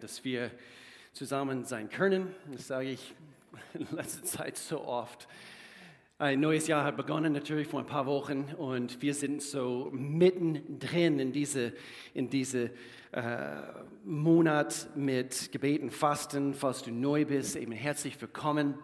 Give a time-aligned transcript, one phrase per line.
[0.00, 0.50] dass wir
[1.12, 2.34] zusammen sein können.
[2.52, 3.14] Das sage ich
[3.74, 5.28] in letzter Zeit so oft.
[6.18, 11.20] Ein neues Jahr hat begonnen, natürlich vor ein paar Wochen, und wir sind so mittendrin
[11.20, 11.72] in diese,
[12.12, 12.70] in diese
[13.12, 13.22] äh,
[14.04, 16.54] Monat mit Gebeten, Fasten.
[16.54, 18.74] Falls du neu bist, eben herzlich willkommen.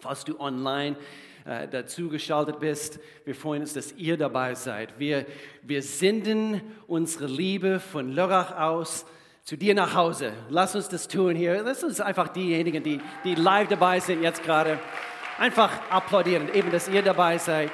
[0.00, 0.96] Falls du online
[1.44, 4.98] äh, dazugeschaltet bist, wir freuen uns, dass ihr dabei seid.
[4.98, 5.26] Wir,
[5.62, 9.06] wir senden unsere Liebe von Lörrach aus
[9.44, 10.32] zu dir nach Hause.
[10.50, 11.62] Lass uns das tun hier.
[11.62, 14.78] Lass uns einfach diejenigen, die, die live dabei sind jetzt gerade,
[15.38, 16.52] einfach applaudieren.
[16.54, 17.70] Eben, dass ihr dabei seid.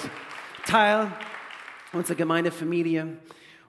[0.65, 1.13] Teil
[1.93, 3.19] unserer Gemeindefamilie.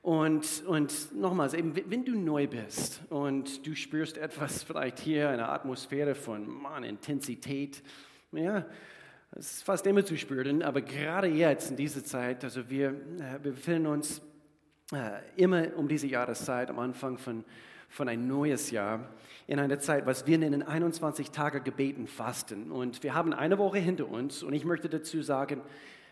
[0.01, 5.49] Und, und nochmals, eben, wenn du neu bist und du spürst etwas vielleicht hier, eine
[5.49, 7.83] Atmosphäre von man, Intensität,
[8.31, 8.65] ja,
[9.31, 13.43] das ist fast immer zu spüren, aber gerade jetzt in dieser Zeit, also wir, äh,
[13.43, 14.21] wir befinden uns
[14.93, 17.43] äh, immer um diese Jahreszeit am Anfang von
[17.89, 19.09] von ein neues Jahr
[19.47, 22.71] in einer Zeit, was wir nennen 21 Tage Gebeten, Fasten.
[22.71, 25.61] Und wir haben eine Woche hinter uns und ich möchte dazu sagen,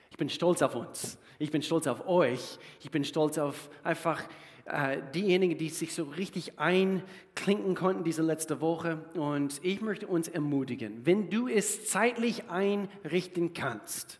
[0.10, 1.18] ich bin stolz auf uns.
[1.40, 2.58] Ich bin stolz auf euch.
[2.80, 4.24] Ich bin stolz auf einfach
[4.66, 9.06] äh, diejenigen, die sich so richtig einklinken konnten diese letzte Woche.
[9.14, 14.20] Und ich möchte uns ermutigen, wenn du es zeitlich einrichten kannst,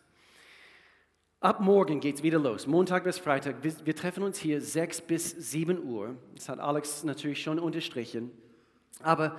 [1.40, 3.62] Ab morgen geht es wieder los, Montag bis Freitag.
[3.62, 6.16] Wir, wir, treffen uns hier 6 bis 7 Uhr.
[6.34, 8.32] Das hat Alex natürlich schon unterstrichen.
[9.04, 9.38] Aber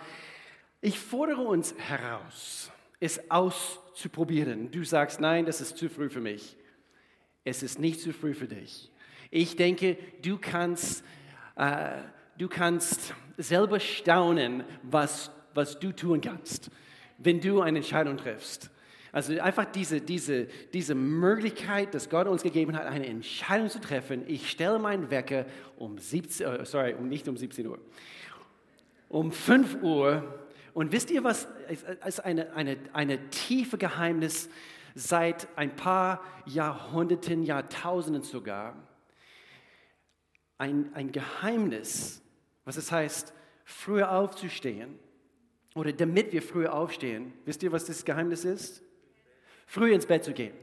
[0.79, 4.71] ich fordere uns heraus, es auszuprobieren.
[4.71, 6.55] Du sagst, nein, das ist zu früh für mich.
[7.43, 8.89] Es ist nicht zu früh für dich.
[9.29, 11.03] Ich denke, du kannst,
[11.57, 11.97] äh,
[12.37, 16.71] du kannst selber staunen, was, was du tun kannst,
[17.17, 18.71] wenn du eine Entscheidung triffst.
[19.11, 24.23] Also einfach diese, diese, diese Möglichkeit, dass Gott uns gegeben hat, eine Entscheidung zu treffen.
[24.27, 25.45] Ich stelle meinen Wecker
[25.77, 27.79] um 17, uh, äh, sorry, nicht um 17 Uhr,
[29.07, 30.45] um 5 Uhr.
[30.73, 31.47] Und wisst ihr was,
[32.05, 34.49] ist eine, eine, eine tiefe Geheimnis
[34.93, 38.75] seit ein paar Jahrhunderten, Jahrtausenden sogar.
[40.57, 42.21] Ein, ein Geheimnis,
[42.65, 44.99] was es heißt, früher aufzustehen
[45.73, 47.33] oder damit wir früher aufstehen.
[47.45, 48.83] Wisst ihr, was das Geheimnis ist?
[49.69, 50.53] Früh ins Bett zu gehen.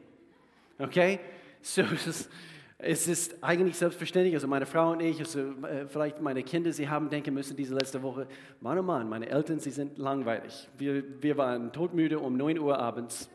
[0.78, 1.20] Okay?
[1.62, 1.82] So,
[2.78, 4.34] es ist, eigentlich selbstverständlich.
[4.34, 7.74] Also meine Frau und ich, also äh, vielleicht meine Kinder, sie haben denken müssen diese
[7.74, 8.26] letzte Woche,
[8.60, 10.68] Mann, oh Mann, meine Eltern, sie sind langweilig.
[10.76, 13.30] Wir, wir waren todmüde um 9 Uhr abends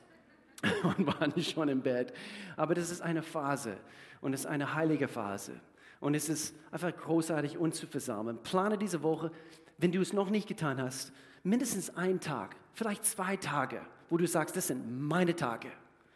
[0.84, 2.14] und waren schon im Bett.
[2.58, 3.78] Aber das ist eine Phase
[4.20, 5.54] und es ist eine heilige Phase.
[6.02, 8.40] Und es ist einfach großartig, uns zu versammeln.
[8.44, 9.32] Plane diese Woche,
[9.78, 14.28] wenn du es noch nicht getan hast, mindestens einen Tag, vielleicht zwei Tage wo du
[14.28, 15.70] sagst, das sind meine Tage.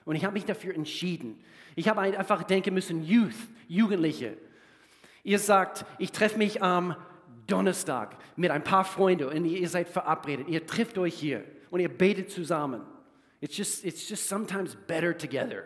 [0.03, 1.41] Und ich habe mich dafür entschieden.
[1.75, 3.33] Ich habe einfach denken müssen, Youth,
[3.67, 4.37] Jugendliche.
[5.23, 6.95] Ihr sagt, ich treffe mich am
[7.47, 10.49] Donnerstag mit ein paar Freunden und ihr seid verabredet.
[10.49, 12.81] Ihr trifft euch hier und ihr betet zusammen.
[13.39, 15.63] It's just, it's just sometimes better together.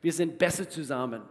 [0.00, 1.22] Wir sind besser zusammen.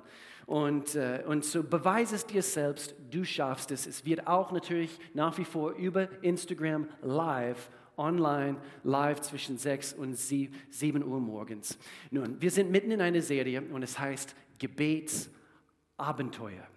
[0.45, 3.87] Und, äh, und so beweise es dir selbst, du schaffst es.
[3.87, 7.69] Es wird auch natürlich nach wie vor über Instagram live
[8.01, 11.77] online, live zwischen 6 und 7 Uhr morgens.
[12.09, 16.67] Nun, wir sind mitten in einer Serie und es heißt Gebetsabenteuer.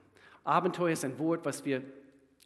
[0.45, 1.83] Abenteuer ist ein Wort, was wir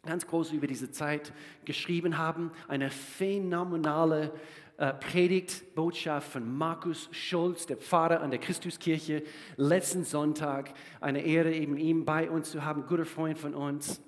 [0.05, 1.33] ganz groß über diese Zeit
[1.65, 2.51] geschrieben haben.
[2.67, 4.31] Eine phänomenale
[4.77, 9.23] äh, Predigt, Botschaft von Markus Schulz, der Pfarrer an der Christuskirche,
[9.57, 10.73] letzten Sonntag.
[11.01, 14.01] Eine Ehre, eben ihn bei uns zu haben, guter Freund von uns.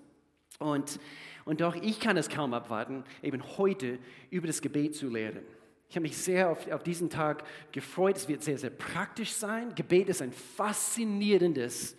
[0.59, 0.99] Und
[1.45, 5.43] und doch, ich kann es kaum abwarten, eben heute über das Gebet zu lehren.
[5.89, 7.43] Ich habe mich sehr auf, auf diesen Tag
[7.73, 8.15] gefreut.
[8.15, 9.75] Es wird sehr, sehr praktisch sein.
[9.75, 11.97] Gebet ist ein faszinierendes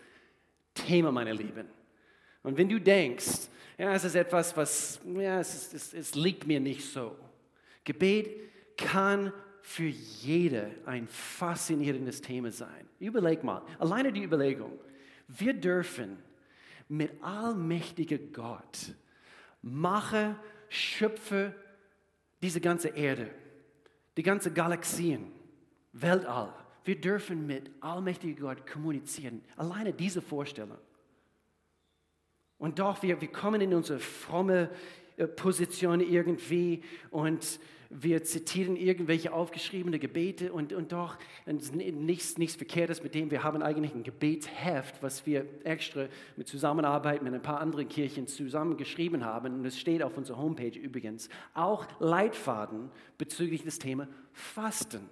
[0.72, 1.66] Thema, meine Lieben.
[2.42, 6.58] Und wenn du denkst, ja, es ist etwas, was, ja, es, es, es liegt mir
[6.58, 7.16] nicht so.
[7.84, 8.30] Gebet
[8.78, 12.88] kann für jede ein faszinierendes Thema sein.
[12.98, 14.72] Überleg mal, alleine die Überlegung,
[15.28, 16.18] wir dürfen
[16.88, 18.94] mit allmächtiger Gott
[19.62, 20.36] mache,
[20.68, 21.54] schöpfe
[22.42, 23.30] diese ganze Erde,
[24.16, 25.32] die ganze Galaxien,
[25.92, 26.52] Weltall.
[26.84, 29.42] Wir dürfen mit allmächtiger Gott kommunizieren.
[29.56, 30.78] Alleine diese Vorstellung.
[32.58, 34.70] Und doch, wir, wir kommen in unsere fromme
[35.36, 37.58] Position irgendwie und
[37.94, 43.30] wir zitieren irgendwelche aufgeschriebene Gebete und, und doch nichts, nichts Verkehrtes mit dem.
[43.30, 46.06] Wir haben eigentlich ein Gebetsheft, was wir extra
[46.36, 49.54] mit Zusammenarbeit mit ein paar anderen Kirchen zusammengeschrieben haben.
[49.54, 51.28] Und es steht auf unserer Homepage übrigens.
[51.52, 55.10] Auch Leitfaden bezüglich des Themas Fasten.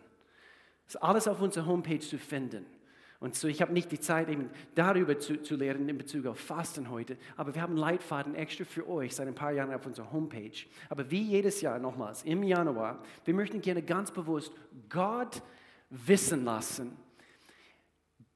[0.87, 2.64] Das ist alles auf unserer Homepage zu finden.
[3.20, 6.40] Und so, ich habe nicht die Zeit, eben darüber zu, zu lehren in Bezug auf
[6.40, 10.11] Fasten heute, aber wir haben Leitfaden extra für euch seit ein paar Jahren auf unserer
[10.11, 10.67] Homepage.
[10.88, 14.52] Aber wie jedes Jahr nochmals, im Januar, wir möchten gerne ganz bewusst
[14.88, 15.43] Gott
[15.90, 16.96] wissen lassen,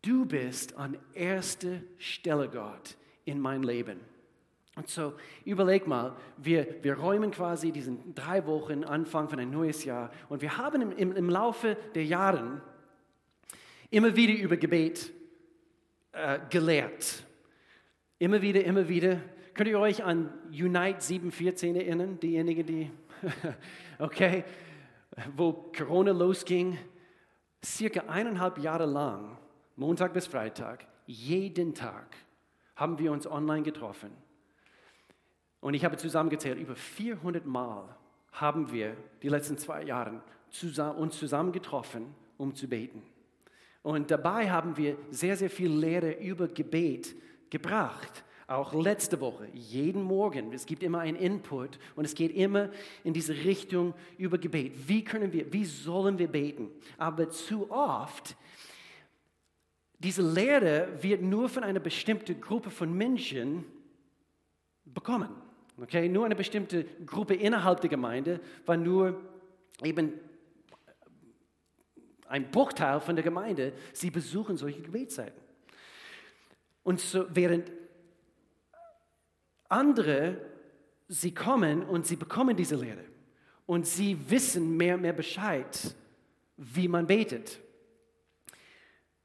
[0.03, 4.01] du bist an erster Stelle, Gott, in mein Leben.
[4.77, 5.15] Und so
[5.47, 10.43] überleg mal, wir, wir räumen quasi diesen drei Wochen Anfang von ein neues Jahr und
[10.43, 12.61] wir haben im, im, im Laufe der Jahre
[13.95, 15.13] immer wieder über Gebet
[16.11, 17.25] äh, gelehrt.
[18.19, 19.21] Immer wieder, immer wieder.
[19.55, 22.19] Könnt ihr euch an Unite 714 erinnern?
[22.19, 22.91] Diejenigen, die,
[24.01, 24.43] okay,
[25.37, 26.77] wo Corona losging,
[27.65, 29.39] circa eineinhalb Jahre lang,
[29.77, 32.17] Montag bis Freitag, jeden Tag
[32.75, 34.11] haben wir uns online getroffen.
[35.61, 37.97] Und ich habe zusammengezählt, über 400 Mal
[38.33, 40.21] haben wir die letzten zwei Jahre
[40.51, 43.14] zusammen, uns zusammen getroffen, um zu beten.
[43.85, 47.15] Und dabei haben wir sehr, sehr viel Lehre über Gebet
[47.51, 48.25] gebracht.
[48.47, 50.55] Auch letzte Woche, jeden Morgen.
[50.55, 52.71] Es gibt immer einen Input und es geht immer
[53.05, 54.89] in diese Richtung über Gebet.
[54.89, 56.71] Wie können wir, wie sollen wir beten?
[56.97, 58.37] Aber zu oft,
[59.99, 63.67] diese Lehre wird nur von einer bestimmten Gruppe von Menschen
[64.87, 65.29] bekommen.
[65.79, 66.09] Okay?
[66.09, 69.21] Nur eine bestimmte Gruppe innerhalb der Gemeinde, weil nur
[69.83, 70.15] eben
[72.35, 75.41] ein Bruchteil von der Gemeinde, sie besuchen solche Gebetszeiten.
[76.83, 77.71] Und so, während
[79.69, 80.45] andere,
[81.07, 83.05] sie kommen und sie bekommen diese Lehre
[83.67, 85.95] und sie wissen mehr und mehr Bescheid,
[86.57, 87.61] wie man betet.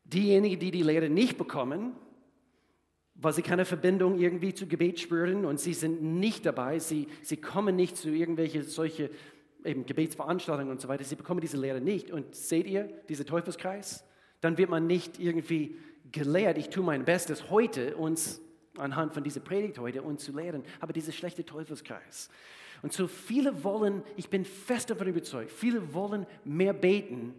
[0.03, 1.95] Diejenigen, die die Lehre nicht bekommen,
[3.15, 7.37] weil sie keine Verbindung irgendwie zu Gebet spüren und sie sind nicht dabei, sie, sie
[7.37, 9.09] kommen nicht zu irgendwelchen solche
[9.65, 12.11] eben Gebetsveranstaltungen und so weiter, sie bekommen diese Lehre nicht.
[12.11, 14.03] Und seht ihr, dieser Teufelskreis?
[14.41, 15.77] Dann wird man nicht irgendwie
[16.11, 16.57] gelehrt.
[16.57, 18.41] Ich tue mein Bestes heute, uns
[18.77, 20.63] anhand von dieser Predigt heute, uns zu lehren.
[20.79, 22.29] Aber dieser schlechte Teufelskreis.
[22.81, 27.33] Und so viele wollen, ich bin fest davon überzeugt, viele wollen mehr beten.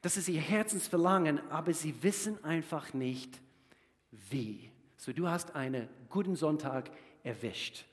[0.00, 3.40] Das ist ihr Herzensverlangen, aber sie wissen einfach nicht,
[4.10, 4.70] wie.
[4.96, 6.90] So, du hast einen guten Sonntag
[7.22, 7.84] erwischt.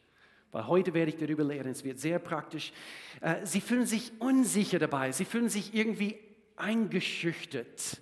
[0.52, 2.74] Weil heute werde ich darüber lehren, es wird sehr praktisch.
[3.22, 6.18] Äh, sie fühlen sich unsicher dabei, sie fühlen sich irgendwie
[6.56, 8.02] eingeschüchtert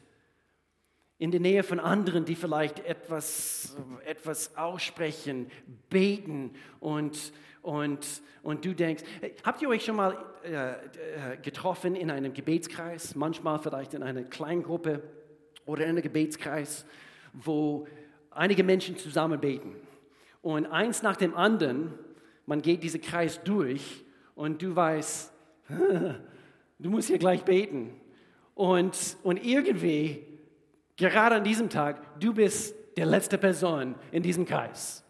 [1.19, 5.49] in der Nähe von anderen, die vielleicht etwas, etwas aussprechen,
[5.89, 7.33] beten und,
[7.63, 9.03] und, und du denkst,
[9.43, 14.23] habt ihr euch schon mal äh, äh, getroffen in einem Gebetskreis, manchmal vielleicht in einer
[14.23, 15.01] Kleingruppe
[15.65, 16.85] oder in einem Gebetskreis,
[17.33, 17.87] wo
[18.29, 19.75] einige Menschen zusammen beten.
[20.43, 21.93] Und eins nach dem anderen
[22.47, 24.03] man geht diesen Kreis durch
[24.33, 25.31] und du weißt,
[26.79, 27.93] du musst hier gleich beten.
[28.55, 30.25] Und, und irgendwie,
[30.95, 35.03] gerade an diesem Tag, du bist der letzte Person in diesem Kreis.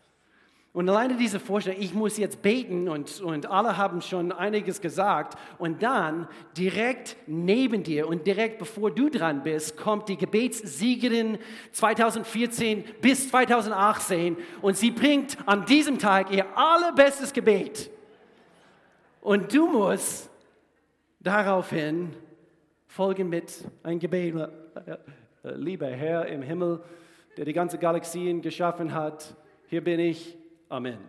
[0.77, 5.35] Und alleine diese Vorstellung, ich muss jetzt beten und, und alle haben schon einiges gesagt
[5.57, 11.39] und dann direkt neben dir und direkt bevor du dran bist, kommt die Gebetssiegerin
[11.71, 17.89] 2014 bis 2018 und sie bringt an diesem Tag ihr allerbestes Gebet.
[19.19, 20.29] Und du musst
[21.19, 22.13] daraufhin
[22.85, 24.47] folgen mit einem Gebet.
[25.41, 26.83] Lieber Herr im Himmel,
[27.35, 29.35] der die ganze Galaxien geschaffen hat,
[29.65, 30.37] hier bin ich,
[30.69, 30.99] Amen.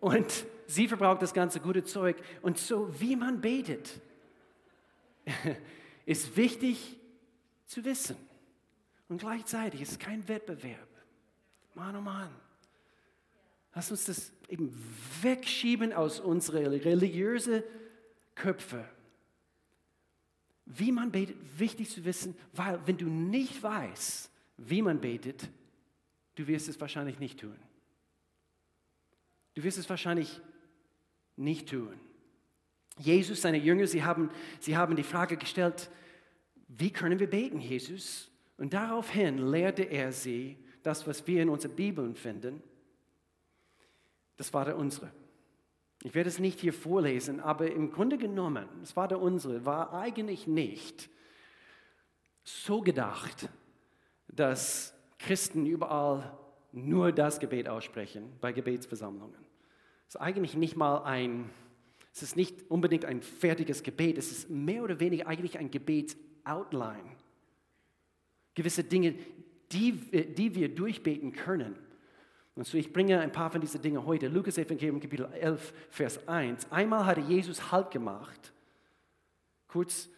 [0.00, 2.16] Und sie verbraucht das ganze gute Zeug.
[2.42, 4.00] Und so, wie man betet,
[6.06, 6.98] ist wichtig
[7.66, 8.16] zu wissen.
[9.08, 10.88] Und gleichzeitig ist es kein Wettbewerb.
[11.74, 12.30] Mann, oh Mann.
[13.74, 14.74] Lass uns das eben
[15.22, 17.62] wegschieben aus unseren religiösen
[18.34, 18.84] Köpfe.
[20.66, 25.48] Wie man betet, wichtig zu wissen, weil wenn du nicht weißt, wie man betet,
[26.34, 27.56] du wirst es wahrscheinlich nicht tun.
[29.54, 30.40] Du wirst es wahrscheinlich
[31.36, 31.98] nicht tun.
[32.98, 34.30] Jesus, seine Jünger, sie haben,
[34.60, 35.90] sie haben die Frage gestellt,
[36.68, 38.30] wie können wir beten, Jesus?
[38.56, 42.62] Und daraufhin lehrte er sie das, was wir in unseren Bibeln finden.
[44.36, 45.12] Das war der unsere.
[46.02, 49.92] Ich werde es nicht hier vorlesen, aber im Grunde genommen, das war der unsere, war
[49.94, 51.08] eigentlich nicht
[52.42, 53.48] so gedacht,
[54.28, 56.36] dass Christen überall
[56.72, 59.36] nur das Gebet aussprechen bei Gebetsversammlungen.
[60.08, 61.50] Es ist eigentlich nicht mal ein,
[62.12, 67.16] es ist nicht unbedingt ein fertiges Gebet, es ist mehr oder weniger eigentlich ein Gebetsoutline.
[68.54, 69.14] Gewisse Dinge,
[69.70, 71.76] die, die wir durchbeten können.
[72.54, 74.28] Und so, ich bringe ein paar von diesen Dingen heute.
[74.28, 76.70] Lukas Evangelium Kapitel 11, Vers 1.
[76.70, 78.52] Einmal hatte Jesus Halt gemacht,
[79.68, 80.10] kurz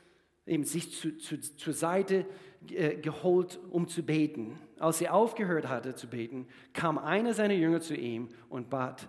[0.46, 2.24] eben sich zu, zu, zur Seite äh,
[2.68, 4.58] geholt, um zu beten.
[4.78, 9.08] Als er aufgehört hatte zu beten, kam einer seiner Jünger zu ihm und bat,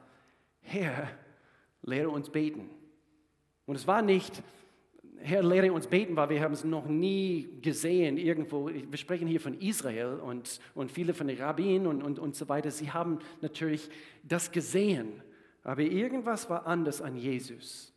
[0.62, 1.10] Herr,
[1.82, 2.70] lehre uns beten.
[3.66, 4.44] Und es war nicht,
[5.18, 8.68] Herr, lehre uns beten, weil wir haben es noch nie gesehen irgendwo.
[8.68, 12.48] Wir sprechen hier von Israel und, und viele von den Rabbinen und, und, und so
[12.48, 12.70] weiter.
[12.70, 13.90] Sie haben natürlich
[14.24, 15.24] das gesehen,
[15.64, 17.94] aber irgendwas war anders an Jesus,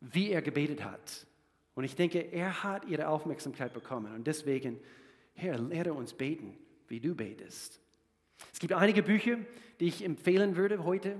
[0.00, 1.26] wie er gebetet hat.
[1.74, 4.14] Und ich denke, er hat ihre Aufmerksamkeit bekommen.
[4.14, 4.78] Und deswegen,
[5.34, 6.56] Herr, lehre uns beten,
[6.88, 7.80] wie du betest.
[8.52, 9.38] Es gibt einige Bücher,
[9.80, 11.16] die ich empfehlen würde heute.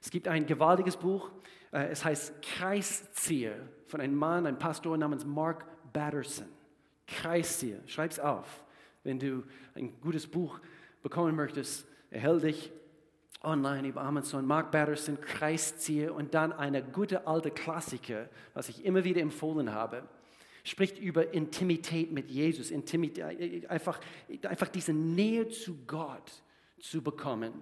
[0.00, 1.30] Es gibt ein gewaltiges Buch,
[1.72, 6.48] äh, es heißt Kreiszieher von einem Mann, einem Pastor namens Mark Batterson.
[7.06, 8.64] Kreiszieher, schreib es auf.
[9.02, 10.60] Wenn du ein gutes Buch
[11.02, 12.72] bekommen möchtest, erhält dich
[13.44, 19.04] online über Amazon, Mark Batterson, Kreiszieher und dann eine gute alte Klassiker, was ich immer
[19.04, 20.04] wieder empfohlen habe,
[20.64, 24.00] spricht über Intimität mit Jesus, Intimität, einfach,
[24.42, 26.42] einfach diese Nähe zu Gott
[26.80, 27.52] zu bekommen.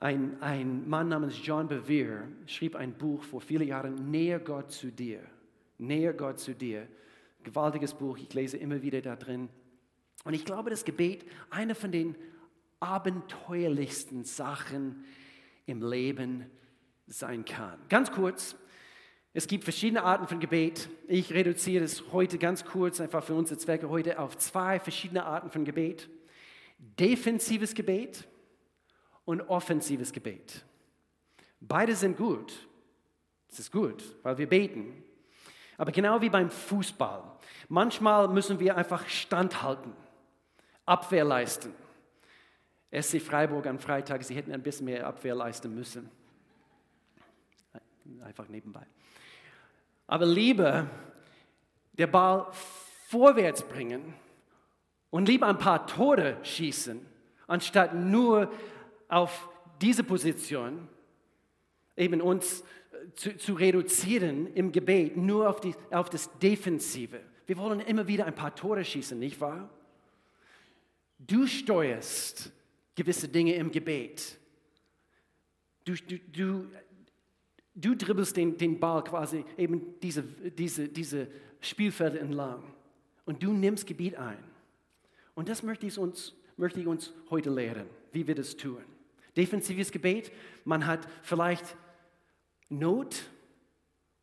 [0.00, 4.90] Ein, ein Mann namens John Bevere schrieb ein Buch vor vielen Jahren, Nähe Gott zu
[4.90, 5.20] dir.
[5.78, 6.88] Nähe Gott zu dir.
[7.42, 9.48] Gewaltiges Buch, ich lese immer wieder da drin.
[10.24, 12.16] Und ich glaube, das Gebet, eine von den
[12.84, 15.04] abenteuerlichsten Sachen
[15.64, 16.50] im Leben
[17.06, 17.78] sein kann.
[17.88, 18.56] Ganz kurz,
[19.32, 20.90] es gibt verschiedene Arten von Gebet.
[21.08, 25.50] Ich reduziere es heute ganz kurz, einfach für unsere Zwecke heute, auf zwei verschiedene Arten
[25.50, 26.10] von Gebet.
[26.78, 28.28] Defensives Gebet
[29.24, 30.64] und offensives Gebet.
[31.60, 32.68] Beide sind gut.
[33.48, 35.02] Es ist gut, weil wir beten.
[35.78, 37.22] Aber genau wie beim Fußball.
[37.68, 39.92] Manchmal müssen wir einfach standhalten,
[40.84, 41.72] Abwehr leisten.
[43.00, 46.08] SC Freiburg am Freitag, sie hätten ein bisschen mehr Abwehr leisten müssen.
[48.22, 48.86] Einfach nebenbei.
[50.06, 50.88] Aber lieber
[51.92, 52.46] der Ball
[53.08, 54.14] vorwärts bringen
[55.10, 57.04] und lieber ein paar Tore schießen,
[57.46, 58.50] anstatt nur
[59.08, 59.48] auf
[59.80, 60.88] diese Position
[61.96, 62.64] eben uns
[63.14, 67.20] zu, zu reduzieren im Gebet, nur auf, die, auf das Defensive.
[67.46, 69.68] Wir wollen immer wieder ein paar Tore schießen, nicht wahr?
[71.18, 72.52] Du steuerst
[72.94, 74.38] gewisse Dinge im Gebet.
[75.84, 76.66] Du, du, du,
[77.74, 81.28] du dribbelst den, den Ball quasi eben diese, diese, diese
[81.60, 82.62] Spielfelder entlang
[83.24, 84.42] und du nimmst Gebiet ein.
[85.34, 88.82] Und das möchte ich uns, möchte ich uns heute lehren, wie wir das tun.
[89.36, 90.30] Defensives Gebet,
[90.64, 91.76] man hat vielleicht
[92.68, 93.24] Not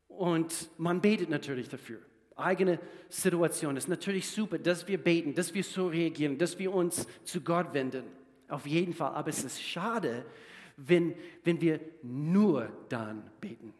[0.07, 1.99] und man betet natürlich dafür.
[2.35, 7.05] Eigene Situation ist natürlich super, dass wir beten, dass wir so reagieren, dass wir uns
[7.23, 8.03] zu Gott wenden.
[8.51, 9.13] Auf jeden Fall.
[9.13, 10.25] Aber es ist schade,
[10.75, 13.73] wenn, wenn wir nur dann beten.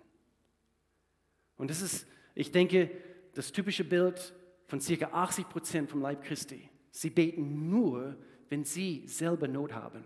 [1.57, 2.89] Und das ist, ich denke,
[3.33, 4.33] das typische Bild
[4.67, 6.69] von circa 80 Prozent vom Leib Christi.
[6.91, 8.15] Sie beten nur,
[8.49, 10.05] wenn sie selber Not haben.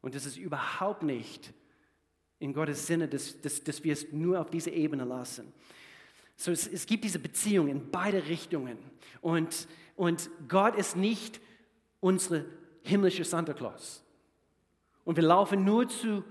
[0.00, 1.52] Und das ist überhaupt nicht
[2.38, 5.52] in Gottes Sinne, dass, dass, dass wir es nur auf diese Ebene lassen.
[6.36, 8.78] So, es, es gibt diese Beziehung in beide Richtungen.
[9.20, 11.40] Und, und Gott ist nicht
[12.00, 12.46] unsere
[12.86, 14.02] himmlische Santa Claus.
[15.04, 16.24] Und wir laufen nur zu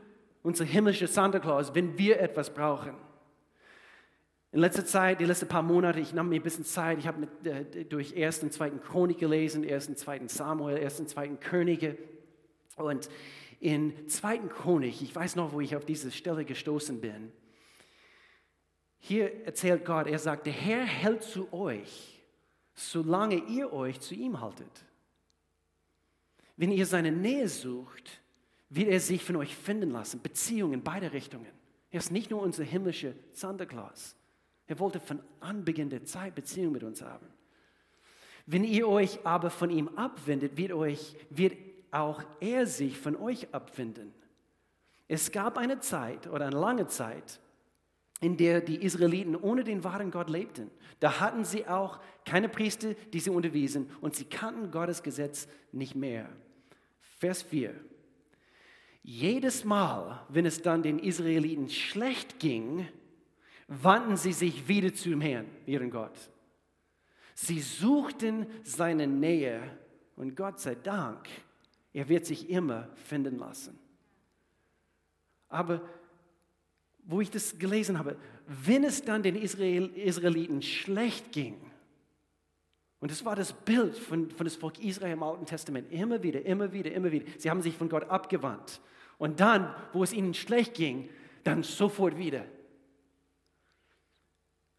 [0.43, 2.95] unserem himmlischen Santa Claus, wenn wir etwas brauchen.
[4.51, 7.27] In letzter Zeit, die letzten paar Monate, ich nahm mir ein bisschen Zeit, ich habe
[7.43, 8.43] äh, durch 1.
[8.43, 8.69] und 2.
[8.71, 9.89] Chronik gelesen, 1.
[9.89, 10.27] und 2.
[10.27, 11.01] Samuel, 1.
[11.01, 11.27] und 2.
[11.35, 11.97] Könige.
[12.77, 13.09] Und
[13.59, 14.38] in 2.
[14.50, 17.31] Chronik, ich weiß noch, wo ich auf diese Stelle gestoßen bin,
[18.97, 22.24] hier erzählt Gott, er sagt, der Herr hält zu euch,
[22.74, 24.85] solange ihr euch zu ihm haltet.
[26.57, 28.21] Wenn ihr seine Nähe sucht,
[28.69, 30.21] wird er sich von euch finden lassen.
[30.21, 31.51] Beziehungen in beide Richtungen.
[31.91, 34.15] Er ist nicht nur unser himmlischer Santa Claus.
[34.67, 37.27] Er wollte von Anbeginn der Zeit Beziehungen mit uns haben.
[38.45, 41.57] Wenn ihr euch aber von ihm abwendet, wird, euch, wird
[41.91, 44.13] auch er sich von euch abwenden.
[45.07, 47.39] Es gab eine Zeit oder eine lange Zeit,
[48.21, 50.71] in der die Israeliten ohne den wahren Gott lebten.
[51.00, 55.95] Da hatten sie auch keine Priester, die sie unterwiesen und sie kannten Gottes Gesetz nicht
[55.95, 56.29] mehr.
[57.15, 57.74] Vers 4.
[59.03, 62.88] Jedes Mal, wenn es dann den Israeliten schlecht ging,
[63.67, 66.17] wandten sie sich wieder zu dem Herrn, ihren Gott.
[67.34, 69.62] Sie suchten seine Nähe
[70.15, 71.27] und Gott sei Dank,
[71.93, 73.77] er wird sich immer finden lassen.
[75.50, 75.81] Aber
[77.03, 78.17] wo ich das gelesen habe,
[78.48, 81.55] wenn es dann den Israel, Israeliten schlecht ging,
[82.99, 85.91] und das war das Bild von, von das Volk Israel im Alten Testament.
[85.91, 87.25] Immer wieder, immer wieder, immer wieder.
[87.37, 88.81] Sie haben sich von Gott abgewandt.
[89.17, 91.09] Und dann, wo es ihnen schlecht ging,
[91.43, 92.45] dann sofort wieder.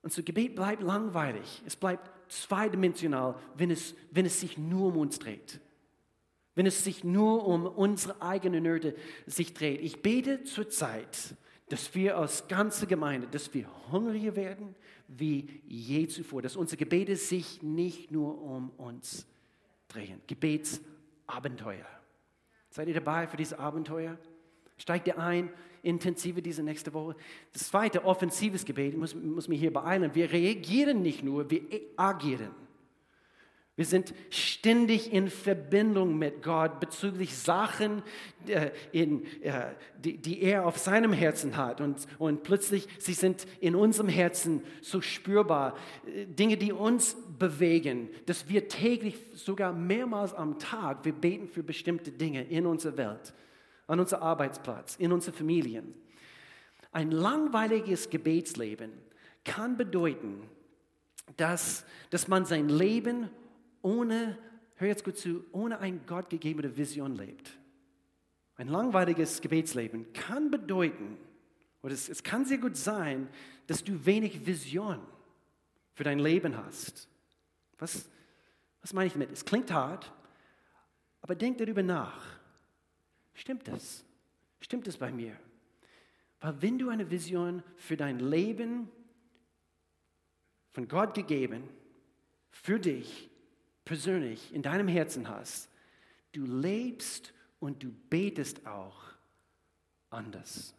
[0.03, 1.63] Unser Gebet bleibt langweilig.
[1.67, 5.61] Es bleibt zweidimensional, wenn es, wenn es sich nur um uns dreht.
[6.55, 8.97] Wenn es sich nur um unsere eigenen Nöte
[9.27, 9.81] sich dreht.
[9.83, 11.35] Ich bete zurzeit,
[11.69, 14.75] dass wir als ganze Gemeinde, dass wir hungriger werden
[15.09, 19.27] wie je zuvor, dass unsere Gebete sich nicht nur um uns
[19.89, 20.21] drehen.
[20.27, 21.87] Gebetsabenteuer.
[22.71, 24.19] Seid ihr dabei für dieses Abenteuer?
[24.77, 25.51] Steigt ihr ein,
[25.83, 27.17] intensiver diese nächste Woche?
[27.53, 30.15] Das zweite, offensives Gebet, ich muss, muss mich hier beeilen.
[30.15, 31.63] Wir reagieren nicht nur, wir
[31.97, 32.51] agieren.
[33.77, 38.03] Wir sind ständig in Verbindung mit Gott bezüglich Sachen,
[38.47, 41.83] äh, äh, die, die, er auf seinem Herzen hat.
[41.83, 45.77] Und, und plötzlich, sie sind in unserem Herzen so spürbar.
[46.07, 51.63] Äh, Dinge, die uns bewegen, dass wir täglich, sogar mehrmals am Tag, wir beten für
[51.63, 53.35] bestimmte Dinge in unserer Welt,
[53.89, 55.93] an unserem Arbeitsplatz, in unseren Familien.
[56.93, 58.91] Ein langweiliges Gebetsleben
[59.45, 60.49] kann bedeuten,
[61.37, 63.29] dass, dass man sein Leben
[63.87, 64.37] ohne,
[64.75, 67.57] hör jetzt gut zu, ohne eine gottgegebene Vision lebt.
[68.57, 71.17] Ein langweiliges Gebetsleben kann bedeuten,
[71.83, 73.29] oder es, es kann sehr gut sein,
[73.69, 74.99] dass du wenig Vision
[75.95, 77.09] für dein Leben hast.
[77.79, 78.09] Was,
[78.81, 79.31] was meine ich damit?
[79.31, 80.13] Es klingt hart,
[81.21, 82.27] aber denk darüber nach.
[83.35, 84.05] Stimmt das?
[84.61, 85.39] Stimmt das bei mir?
[86.41, 88.91] Weil wenn du eine Vision für dein Leben
[90.73, 91.69] von Gott gegeben,
[92.51, 93.31] für dich,
[93.87, 95.71] persönlich in deinem Herzen hast,
[96.33, 98.97] du lebst und du betest auch
[100.11, 100.75] anders.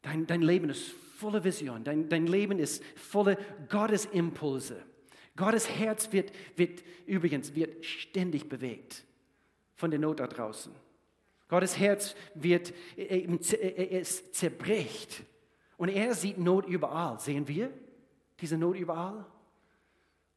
[0.00, 3.36] Dein, dein Leben ist voller Vision, dein, dein Leben ist voller
[3.68, 4.82] Gottes Impulse.
[5.36, 9.04] Gottes Herz wird, wird übrigens wird ständig bewegt
[9.74, 10.72] von der Not da draußen.
[11.48, 15.22] Gottes Herz wird, es zerbricht.
[15.76, 17.20] Und er sieht Not überall.
[17.20, 17.70] Sehen wir
[18.40, 19.26] diese Not überall?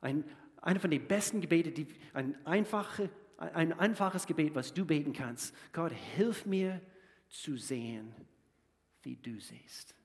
[0.02, 0.26] Ein,
[0.66, 5.56] einer von den besten Gebeten, die, ein, einfache, ein einfaches Gebet, was du beten kannst.
[5.72, 6.82] Gott, hilf mir
[7.30, 8.14] zu sehen,
[9.04, 9.96] wie du siehst.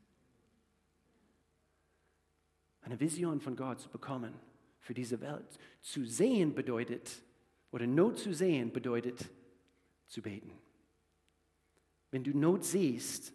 [2.82, 4.34] Eine Vision von Gott zu bekommen
[4.80, 5.58] für diese Welt.
[5.80, 7.22] Zu sehen bedeutet,
[7.70, 9.30] oder Not zu sehen bedeutet,
[10.08, 10.52] zu beten.
[12.10, 13.32] Wenn du Not siehst,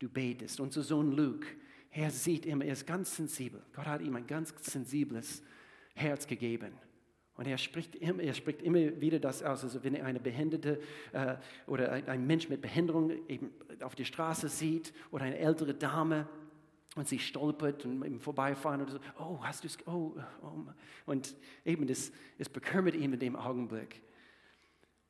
[0.00, 0.58] du betest.
[0.58, 1.46] Unser Sohn Luke,
[1.90, 3.62] er sieht immer, er ist ganz sensibel.
[3.72, 5.44] Gott hat ihm ein ganz sensibles
[5.96, 6.72] Herz gegeben.
[7.36, 10.80] Und er spricht, immer, er spricht immer wieder das aus, also wenn er eine Behinderte
[11.12, 13.50] äh, oder ein, ein, Mensch mit Behinderung eben
[13.82, 16.26] auf der Straße sieht oder eine ältere Dame
[16.94, 20.64] und sie stolpert und im Vorbeifahren oder so, oh, hast du es, oh, oh,
[21.04, 24.00] und eben das, es bekümmert ihn in dem Augenblick.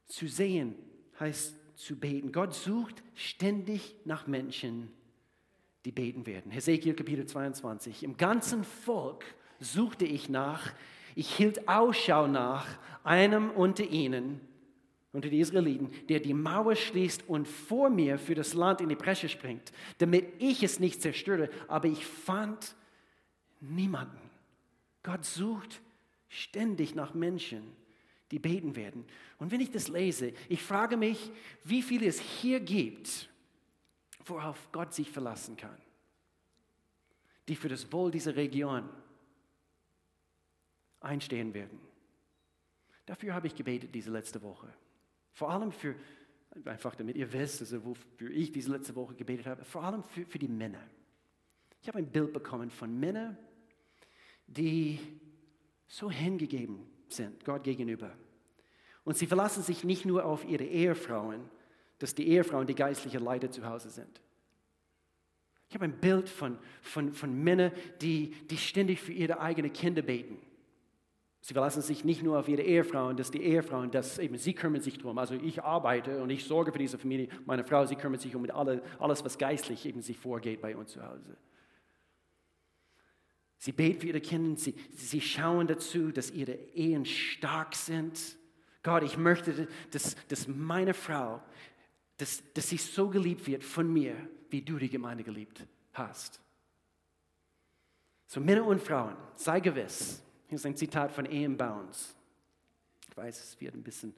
[0.07, 0.75] Zu sehen
[1.21, 2.33] heißt zu beten.
[2.33, 4.91] Gott sucht ständig nach Menschen,
[5.85, 6.51] die beten werden.
[6.51, 8.03] Hesekiel Kapitel 22.
[8.03, 9.25] Im ganzen Volk
[9.61, 10.73] suchte ich nach,
[11.15, 12.67] ich hielt Ausschau nach
[13.05, 14.41] einem unter ihnen,
[15.13, 18.97] unter die Israeliten, der die Mauer schließt und vor mir für das Land in die
[18.97, 21.49] Bresche springt, damit ich es nicht zerstöre.
[21.69, 22.75] Aber ich fand
[23.61, 24.19] niemanden.
[25.03, 25.81] Gott sucht
[26.29, 27.63] ständig nach Menschen,
[28.31, 29.07] die beten werden.
[29.39, 31.31] Und wenn ich das lese, ich frage mich,
[31.65, 33.31] wie viel es hier gibt,
[34.27, 35.79] worauf Gott sich verlassen kann,
[37.49, 38.89] die für das Wohl dieser Region
[41.07, 41.81] einstehen werden.
[43.07, 44.73] Dafür habe ich gebetet diese letzte Woche.
[45.33, 45.95] Vor allem für,
[46.65, 50.27] einfach damit ihr wisst, also wofür ich diese letzte Woche gebetet habe, vor allem für,
[50.27, 50.83] für die Männer.
[51.81, 53.39] Ich habe ein Bild bekommen von Männern,
[54.47, 54.99] die
[55.87, 58.13] so hingegeben sind, Gott gegenüber.
[59.05, 61.49] Und sie verlassen sich nicht nur auf ihre Ehefrauen,
[61.99, 64.21] dass die Ehefrauen die geistlichen Leiter zu Hause sind.
[65.69, 70.03] Ich habe ein Bild von, von, von Männern, die, die ständig für ihre eigenen Kinder
[70.03, 70.39] beten.
[71.41, 74.81] Sie verlassen sich nicht nur auf ihre Ehefrauen, dass die Ehefrauen, dass eben sie kümmern
[74.81, 75.17] sich darum.
[75.19, 77.29] Also ich arbeite und ich sorge für diese Familie.
[77.45, 80.93] Meine Frau, sie kümmert sich um alle, alles, was geistlich eben sich vorgeht bei uns
[80.93, 81.37] zu Hause.
[83.59, 88.19] Sie beten für ihre Kinder, sie, sie schauen dazu, dass ihre Ehen stark sind.
[88.83, 91.43] Gott, ich möchte, dass, dass meine Frau,
[92.17, 94.15] dass, dass sie so geliebt wird von mir,
[94.51, 96.41] wie du die Gemeinde geliebt hast.
[98.27, 102.15] So Männer und Frauen, sei gewiss, hier ist ein Zitat von Ian Bounds.
[103.09, 104.15] Ich weiß, es wird ein bisschen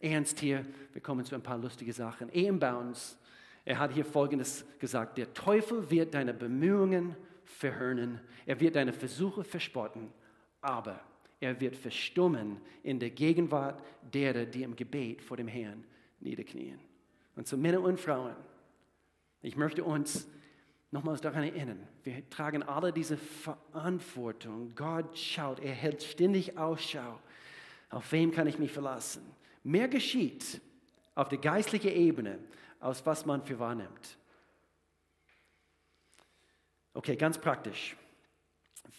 [0.00, 0.64] ernst hier.
[0.92, 2.32] Wir kommen zu ein paar lustige Sachen.
[2.32, 3.18] Ian Bounds,
[3.64, 5.18] er hat hier Folgendes gesagt.
[5.18, 8.20] Der Teufel wird deine Bemühungen verhöhnen.
[8.46, 10.12] Er wird deine Versuche verspotten.
[10.60, 11.00] Aber
[11.40, 15.84] er wird verstummen in der Gegenwart derer, die im Gebet vor dem Herrn
[16.20, 16.78] niederknien.
[17.34, 18.36] Und zu Männer und Frauen,
[19.40, 20.28] ich möchte uns
[20.92, 24.74] nochmals daran erinnern, wir tragen alle diese Verantwortung.
[24.76, 27.18] Gott schaut, er hält ständig Ausschau.
[27.90, 29.22] Auf wem kann ich mich verlassen?
[29.64, 30.60] Mehr geschieht
[31.14, 32.38] auf der geistlichen Ebene,
[32.78, 34.18] als was man für wahrnimmt.
[36.94, 37.96] Okay, ganz praktisch.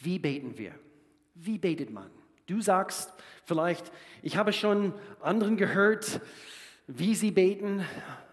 [0.02, 0.74] Wie beten wir?
[1.36, 2.10] Wie betet man?
[2.48, 3.14] Du sagst
[3.46, 6.22] vielleicht, ich habe schon anderen gehört,
[6.88, 7.86] wie sie beten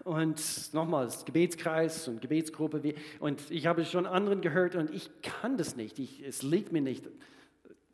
[0.03, 5.75] und nochmals Gebetskreis und Gebetsgruppe und ich habe schon anderen gehört und ich kann das
[5.75, 5.99] nicht.
[5.99, 7.07] Ich, es liegt mir nicht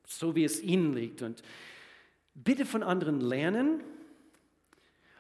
[0.06, 1.22] so, wie es ihnen liegt.
[1.22, 1.44] Und
[2.34, 3.84] bitte von anderen lernen,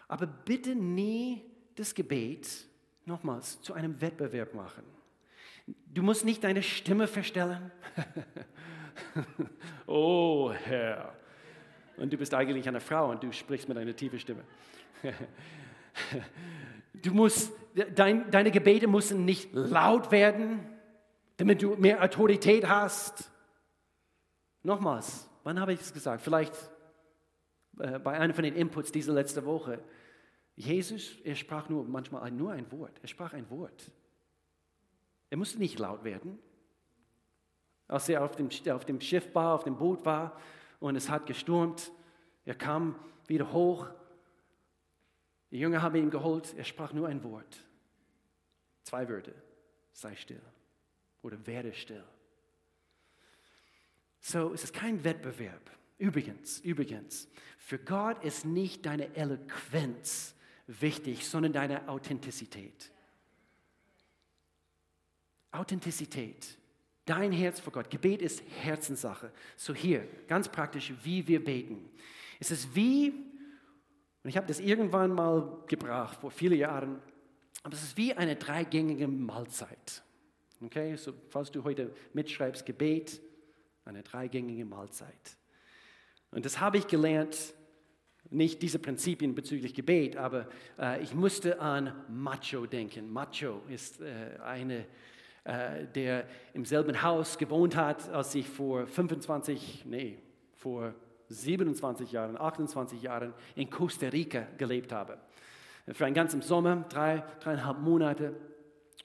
[0.08, 1.42] aber bitte nie
[1.76, 2.48] das Gebet
[3.06, 4.84] nochmals zu einem Wettbewerb machen.
[5.94, 7.72] Du musst nicht deine Stimme verstellen.
[9.86, 11.17] oh Herr.
[11.98, 14.44] Und du bist eigentlich eine Frau und du sprichst mit einer tiefen Stimme.
[17.04, 17.52] Du musst,
[17.96, 20.60] dein, deine Gebete müssen nicht laut werden,
[21.38, 23.32] damit du mehr Autorität hast.
[24.64, 26.22] Nochmals, wann habe ich es gesagt?
[26.22, 26.54] Vielleicht
[27.80, 29.80] äh, bei einem von den Inputs diese letzte Woche.
[30.56, 33.00] Jesus, er sprach nur manchmal nur ein Wort.
[33.02, 33.92] Er sprach ein Wort.
[35.30, 36.40] Er musste nicht laut werden.
[37.88, 40.36] Als er auf dem, auf dem Schiff war, auf dem Boot war
[40.80, 41.92] und es hat gestürmt,
[42.46, 42.96] er kam
[43.28, 43.90] wieder hoch.
[45.52, 47.66] Die Jünger haben ihn geholt, er sprach nur ein Wort.
[48.84, 49.34] Zwei Wörter.
[49.94, 50.42] Sei still
[51.22, 52.04] oder werde still.
[54.20, 55.72] So, es ist kein Wettbewerb.
[55.98, 60.36] Übrigens, übrigens, für Gott ist nicht deine Eloquenz
[60.68, 62.92] wichtig, sondern deine Authentizität.
[65.52, 66.58] Authentizität.
[67.08, 67.90] Dein Herz vor Gott.
[67.90, 69.32] Gebet ist Herzenssache.
[69.56, 71.90] So hier, ganz praktisch, wie wir beten.
[72.38, 73.14] Es ist wie,
[74.24, 77.02] und ich habe das irgendwann mal gebracht, vor vielen Jahren,
[77.64, 80.04] aber es ist wie eine dreigängige Mahlzeit.
[80.62, 83.22] Okay, so falls du heute mitschreibst, Gebet,
[83.86, 85.38] eine dreigängige Mahlzeit.
[86.32, 87.54] Und das habe ich gelernt,
[88.30, 93.10] nicht diese Prinzipien bezüglich Gebet, aber äh, ich musste an Macho denken.
[93.10, 94.86] Macho ist äh, eine
[95.48, 100.18] äh, der im selben Haus gewohnt hat, als ich vor 25, nee,
[100.52, 100.94] vor
[101.30, 105.18] 27 Jahren, 28 Jahren in Costa Rica gelebt habe.
[105.88, 108.36] Für einen ganzen Sommer, drei, dreieinhalb Monate.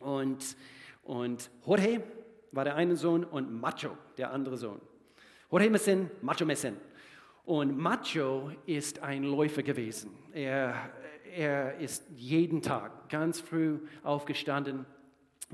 [0.00, 0.56] Und,
[1.04, 2.02] und Jorge
[2.50, 4.80] war der eine Sohn und Macho der andere Sohn.
[5.48, 6.76] Jorge Messen, Macho Messen.
[7.44, 10.10] Und Macho ist ein Läufer gewesen.
[10.32, 10.90] Er,
[11.36, 14.86] er ist jeden Tag ganz früh aufgestanden,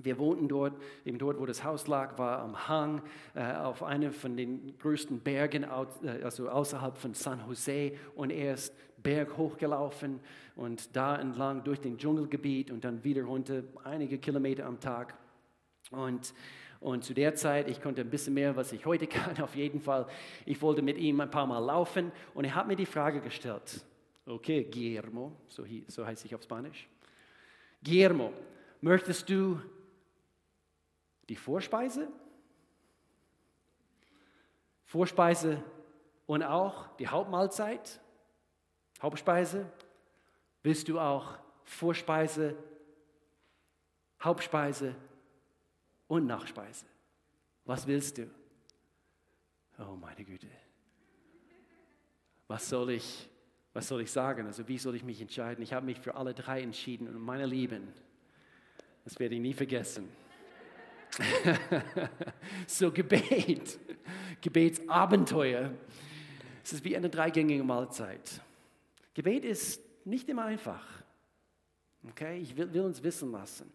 [0.02, 3.02] wir wohnten dort, eben dort, wo das Haus lag, war am Hang
[3.34, 7.92] äh, auf einem von den größten Bergen, äh, also außerhalb von San Jose.
[8.14, 10.20] Und er ist Berg hochgelaufen
[10.56, 15.14] und da entlang durch den Dschungelgebiet und dann wieder runter, einige Kilometer am Tag.
[15.90, 16.34] Und,
[16.80, 19.80] und zu der Zeit, ich konnte ein bisschen mehr, was ich heute kann, auf jeden
[19.80, 20.06] Fall.
[20.46, 23.84] Ich wollte mit ihm ein paar Mal laufen und er hat mir die Frage gestellt.
[24.26, 26.87] Okay, Guillermo, so, so heißt ich auf Spanisch.
[27.82, 28.32] Guillermo,
[28.80, 29.58] möchtest du
[31.29, 32.09] die Vorspeise,
[34.85, 35.62] Vorspeise
[36.27, 38.01] und auch die Hauptmahlzeit,
[39.03, 39.71] Hauptspeise.
[40.62, 42.57] Willst du auch Vorspeise,
[44.23, 44.95] Hauptspeise
[46.07, 46.87] und Nachspeise?
[47.64, 48.31] Was willst du?
[49.79, 50.49] Oh meine Güte.
[52.49, 53.29] Was soll ich,
[53.75, 54.47] was soll ich sagen?
[54.47, 55.62] Also wie soll ich mich entscheiden?
[55.62, 57.93] Ich habe mich für alle drei entschieden und meine Lieben,
[59.05, 60.09] das werde ich nie vergessen.
[62.66, 63.79] so Gebet,
[64.40, 65.73] Gebetsabenteuer.
[66.62, 68.40] Es ist wie eine dreigängige Mahlzeit.
[69.14, 70.85] Gebet ist nicht immer einfach.
[72.11, 73.73] Okay, ich will, will uns wissen lassen.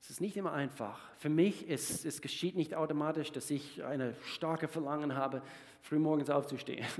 [0.00, 1.00] Es ist nicht immer einfach.
[1.18, 5.42] Für mich ist es geschieht nicht automatisch, dass ich eine starke Verlangen habe,
[5.80, 6.86] frühmorgens aufzustehen.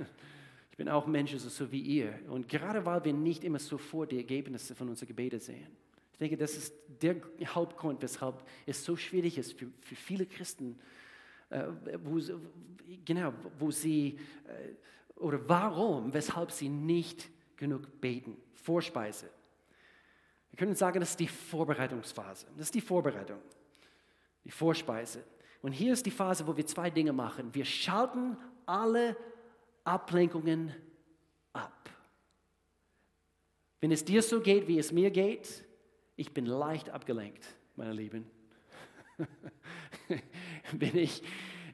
[0.71, 2.19] Ich bin auch Mensch, so wie ihr.
[2.29, 5.67] Und gerade weil wir nicht immer sofort die Ergebnisse von unseren Gebeten sehen.
[6.13, 10.79] Ich denke, das ist der Hauptgrund, weshalb es so schwierig ist für, für viele Christen,
[11.51, 11.67] äh,
[12.05, 12.21] wo,
[13.05, 18.37] genau, wo sie, äh, oder warum, weshalb sie nicht genug beten.
[18.55, 19.29] Vorspeise.
[20.51, 22.47] Wir können sagen, das ist die Vorbereitungsphase.
[22.57, 23.39] Das ist die Vorbereitung,
[24.45, 25.25] die Vorspeise.
[25.63, 27.55] Und hier ist die Phase, wo wir zwei Dinge machen.
[27.55, 29.17] Wir schalten alle
[29.85, 30.75] Ablenkungen
[31.53, 31.89] ab.
[33.81, 35.65] Wenn es dir so geht, wie es mir geht,
[36.23, 38.25] ich bin leicht abgelenkt, meine Lieben.
[40.73, 41.21] bin ich,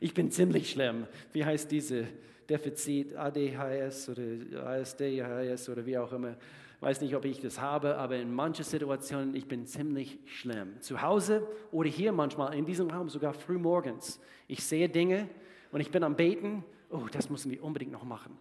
[0.01, 1.07] ich bin ziemlich schlimm.
[1.35, 2.07] Wie heißt diese
[2.49, 6.35] Defizit, ADHS oder ASDHS oder wie auch immer?
[6.81, 10.81] weiß nicht, ob ich das habe, aber in manchen Situationen, ich bin ziemlich schlimm.
[10.81, 14.19] Zu Hause oder hier manchmal, in diesem Raum, sogar früh morgens.
[14.47, 15.29] Ich sehe Dinge
[15.73, 16.65] und ich bin am Beten.
[16.89, 18.39] Oh, das müssen wir unbedingt noch machen.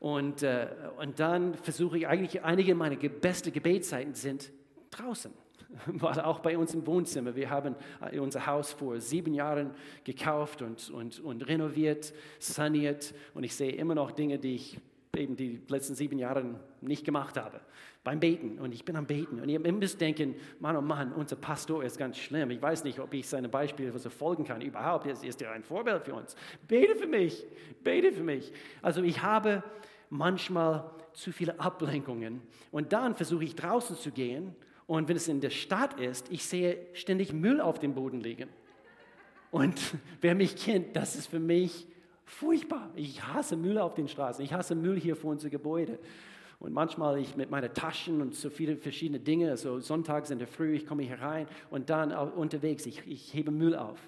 [0.00, 4.52] Und, äh, und dann versuche ich eigentlich, einige meiner beste Gebetszeiten sind
[4.90, 5.32] draußen.
[5.86, 7.34] War auch bei uns im Wohnzimmer.
[7.34, 9.70] Wir haben äh, unser Haus vor sieben Jahren
[10.04, 13.14] gekauft und, und, und renoviert, saniert.
[13.34, 14.80] Und ich sehe immer noch Dinge, die ich
[15.16, 17.60] eben die letzten sieben Jahre nicht gemacht habe.
[18.04, 18.58] Beim Beten.
[18.58, 19.40] Und ich bin am Beten.
[19.40, 22.50] Und ihr müsst denken, Mann, oh Mann, unser Pastor ist ganz schlimm.
[22.50, 24.60] Ich weiß nicht, ob ich seine Beispiele so folgen kann.
[24.62, 26.36] Überhaupt ist, ist er ein Vorbild für uns.
[26.66, 27.46] Bete für mich.
[27.82, 28.52] Bete für mich.
[28.82, 29.62] Also ich habe
[30.08, 32.40] manchmal zu viele Ablenkungen.
[32.70, 34.54] Und dann versuche ich draußen zu gehen.
[34.90, 38.48] Und wenn es in der Stadt ist, ich sehe ständig Müll auf dem Boden liegen.
[39.52, 39.80] Und
[40.20, 41.86] wer mich kennt, das ist für mich
[42.24, 42.90] Furchtbar.
[42.96, 44.44] Ich hasse Müll auf den Straßen.
[44.44, 45.98] Ich hasse Müll hier vor unserem Gebäude.
[46.58, 50.48] Und manchmal ich mit meinen Taschen und so viele verschiedene Dinge, so sonntags in der
[50.48, 53.98] Früh, ich komme hier rein und dann unterwegs, ich, ich hebe Müll auf.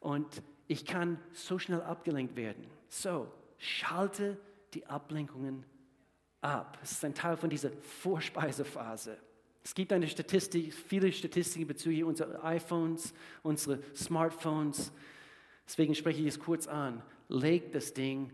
[0.00, 2.64] Und ich kann so schnell abgelenkt werden.
[2.88, 4.36] So, schalte
[4.74, 5.64] die Ablenkungen
[6.40, 6.78] ab.
[6.82, 9.16] Es ist ein Teil von dieser Vorspeisephase.
[9.64, 14.92] Es gibt eine Statistik, viele Statistiken bezüglich unserer iPhones, unserer Smartphones.
[15.66, 18.30] Deswegen spreche ich es kurz an leg das Ding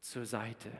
[0.00, 0.70] zur Seite.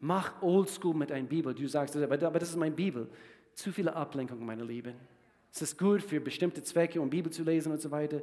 [0.00, 1.54] Mach Oldschool mit einer Bibel.
[1.54, 3.08] Du sagst, aber das ist meine Bibel.
[3.54, 4.94] Zu viele Ablenkungen, meine Lieben.
[5.52, 8.22] Es ist gut für bestimmte Zwecke, um Bibel zu lesen und so weiter.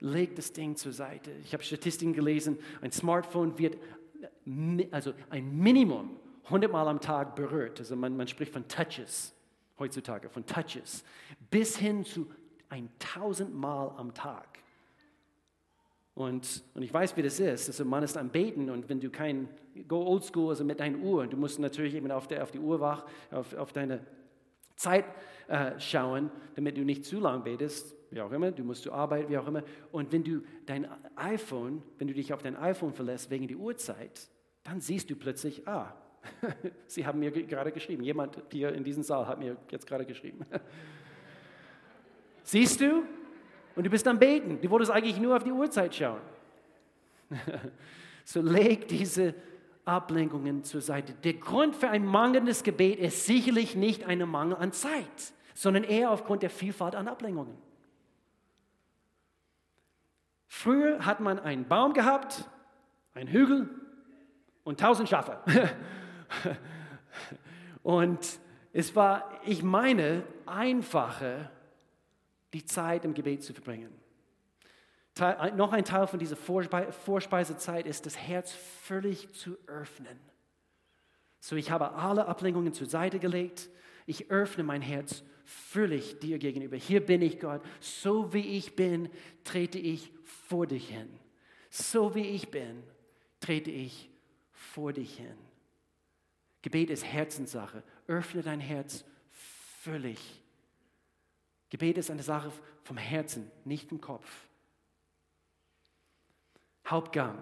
[0.00, 1.30] Leg das Ding zur Seite.
[1.44, 3.78] Ich habe Statistiken gelesen, ein Smartphone wird
[4.90, 7.78] also ein Minimum 100 Mal am Tag berührt.
[7.78, 9.32] Also man, man spricht von Touches
[9.82, 11.04] heutzutage, von Touches,
[11.50, 12.30] bis hin zu
[12.70, 14.60] 1000 Mal am Tag.
[16.14, 17.68] Und, und ich weiß, wie das ist.
[17.68, 19.48] Also man ist am Beten und wenn du kein,
[19.88, 22.58] go old school, also mit deiner Uhr, du musst natürlich eben auf, der, auf die
[22.58, 24.00] Uhr wach, auf, auf deine
[24.76, 25.04] Zeit
[25.48, 29.30] äh, schauen, damit du nicht zu lang betest, wie auch immer, du musst zur Arbeit,
[29.30, 29.62] wie auch immer.
[29.90, 34.28] Und wenn du dein iPhone, wenn du dich auf dein iPhone verlässt wegen der Uhrzeit,
[34.64, 35.94] dann siehst du plötzlich, ah,
[36.86, 40.44] sie haben mir gerade geschrieben, jemand hier in diesem Saal hat mir jetzt gerade geschrieben.
[42.42, 43.02] siehst du?
[43.74, 44.60] und du bist am Beten.
[44.60, 46.20] Du wolltest eigentlich nur auf die Uhrzeit schauen.
[48.24, 49.34] so leg diese
[49.84, 51.14] Ablenkungen zur Seite.
[51.24, 56.10] Der Grund für ein mangelndes Gebet ist sicherlich nicht ein Mangel an Zeit, sondern eher
[56.10, 57.56] aufgrund der Vielfalt an Ablenkungen.
[60.46, 62.48] Früher hat man einen Baum gehabt,
[63.14, 63.68] einen Hügel
[64.64, 65.38] und tausend Schafe.
[67.82, 68.40] und
[68.72, 71.50] es war, ich meine, einfacher,
[72.52, 73.92] die Zeit im Gebet zu verbringen.
[75.14, 80.18] Teil, noch ein Teil von dieser Vorspeisezeit ist, das Herz völlig zu öffnen.
[81.40, 83.68] So, ich habe alle Ablenkungen zur Seite gelegt.
[84.06, 86.76] Ich öffne mein Herz völlig dir gegenüber.
[86.76, 87.62] Hier bin ich, Gott.
[87.80, 89.10] So wie ich bin,
[89.44, 90.12] trete ich
[90.48, 91.08] vor dich hin.
[91.68, 92.82] So wie ich bin,
[93.40, 94.10] trete ich
[94.52, 95.36] vor dich hin.
[96.62, 97.82] Gebet ist Herzenssache.
[98.06, 99.04] Öffne dein Herz
[99.82, 100.42] völlig
[101.72, 102.52] Gebet ist eine Sache
[102.84, 104.28] vom Herzen, nicht vom Kopf.
[106.86, 107.38] Hauptgang.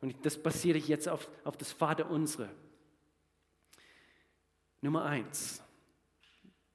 [0.00, 2.48] Und das basiere ich jetzt auf, auf das Vaterunsere.
[4.80, 5.62] Nummer eins.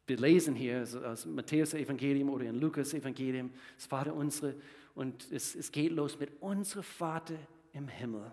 [0.05, 4.53] Wir lesen hier aus Matthäus Evangelium oder in Lukas Evangelium das Vaterunsere
[4.93, 7.39] und es, es geht los mit unser Vater
[7.71, 8.31] im Himmel.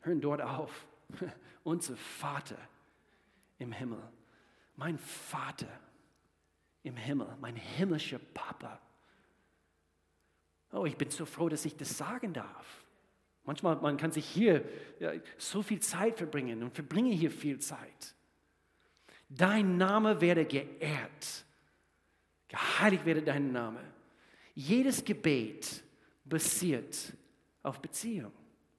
[0.00, 0.86] Hören dort auf.
[1.64, 2.58] unser Vater
[3.58, 4.02] im Himmel.
[4.76, 5.68] Mein Vater
[6.82, 8.80] im Himmel, mein himmlischer Papa.
[10.72, 12.84] Oh, ich bin so froh, dass ich das sagen darf.
[13.44, 14.64] Manchmal man kann sich hier
[15.00, 18.14] ja, so viel Zeit verbringen und verbringe hier viel Zeit.
[19.28, 21.44] Dein Name werde geehrt.
[22.48, 23.80] Geheiligt werde dein Name.
[24.54, 25.82] Jedes Gebet
[26.24, 27.14] basiert
[27.62, 28.32] auf Beziehung.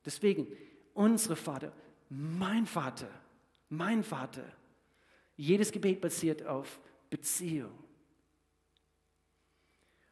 [0.05, 0.47] Deswegen,
[0.93, 1.71] unsere Vater,
[2.09, 3.09] mein Vater,
[3.69, 4.45] mein Vater.
[5.35, 7.71] Jedes Gebet basiert auf Beziehung.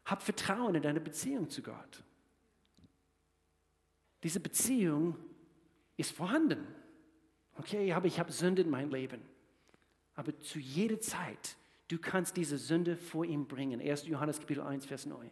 [0.06, 2.04] Hab Vertrauen in deine Beziehung zu Gott.
[4.24, 5.16] Diese Beziehung
[5.98, 6.66] ist vorhanden.
[7.58, 9.22] Okay, aber ich habe Sünde in meinem Leben.
[10.16, 11.56] Aber zu jeder Zeit,
[11.88, 13.82] du kannst diese Sünde vor ihm bringen.
[13.82, 14.08] 1.
[14.08, 15.30] Johannes Kapitel 1, Vers 9.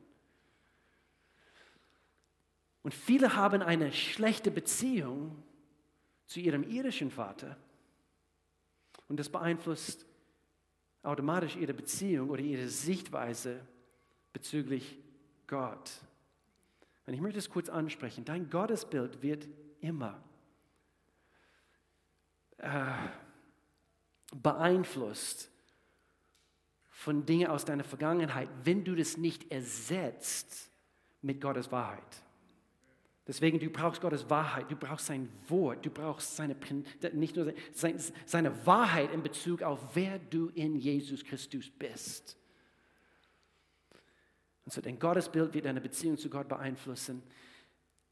[2.81, 5.43] Und viele haben eine schlechte Beziehung
[6.29, 7.57] zu ihrem irdischen Vater.
[9.07, 10.05] Und das beeinflusst
[11.01, 13.65] automatisch ihre Beziehung oder ihre Sichtweise
[14.31, 14.99] bezüglich
[15.47, 15.89] Gott.
[17.07, 18.25] Und ich möchte es kurz ansprechen.
[18.25, 19.47] Dein Gottesbild wird
[19.81, 20.23] immer
[22.57, 22.85] äh,
[24.35, 25.49] beeinflusst
[26.89, 30.69] von Dingen aus deiner Vergangenheit, wenn du das nicht ersetzt
[31.23, 32.23] mit Gottes Wahrheit.
[33.29, 36.55] Deswegen, du brauchst Gottes Wahrheit, du brauchst sein Wort, du brauchst seine,
[37.13, 42.35] nicht nur seine, seine Wahrheit in Bezug auf, wer du in Jesus Christus bist.
[44.65, 47.21] Und so dein Gottesbild wird deine Beziehung zu Gott beeinflussen.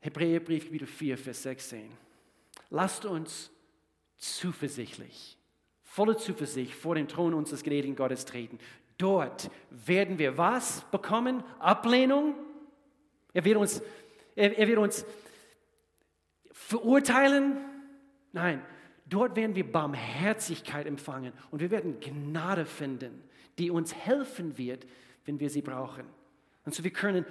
[0.01, 1.89] Hebräerbrief, Kapitel 4, Vers 16.
[2.69, 3.49] Lasst uns
[4.17, 5.35] zuversichtlich,
[5.81, 8.59] voller Zuversicht vor den Thron unseres gnädigen Gottes treten.
[8.99, 11.43] Dort werden wir was bekommen?
[11.57, 12.35] Ablehnung?
[13.33, 13.81] Er wird uns
[14.37, 15.05] er, er wird uns
[16.51, 17.57] verurteilen.
[18.31, 18.61] Nein,
[19.07, 23.23] dort werden wir Barmherzigkeit empfangen und wir werden Gnade finden,
[23.57, 24.85] die uns helfen wird,
[25.25, 26.05] wenn wir sie brauchen.
[26.65, 27.25] Und so wir können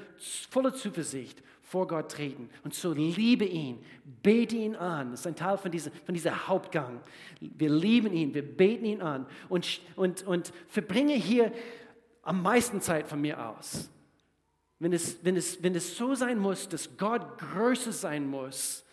[0.51, 2.49] voller Zuversicht vor Gott treten.
[2.65, 3.85] Und so liebe ihn,
[4.23, 5.11] bete ihn an.
[5.11, 7.01] Das ist ein Teil von diesem, von dieser Hauptgang.
[7.41, 11.53] Wir lieben ihn, wir beten ihn an und, und, und verbringe hier
[12.23, 13.91] am meisten Zeit von mir aus.
[14.79, 18.85] Wenn es, wenn, es, wenn es so sein muss, dass Gott größer sein muss,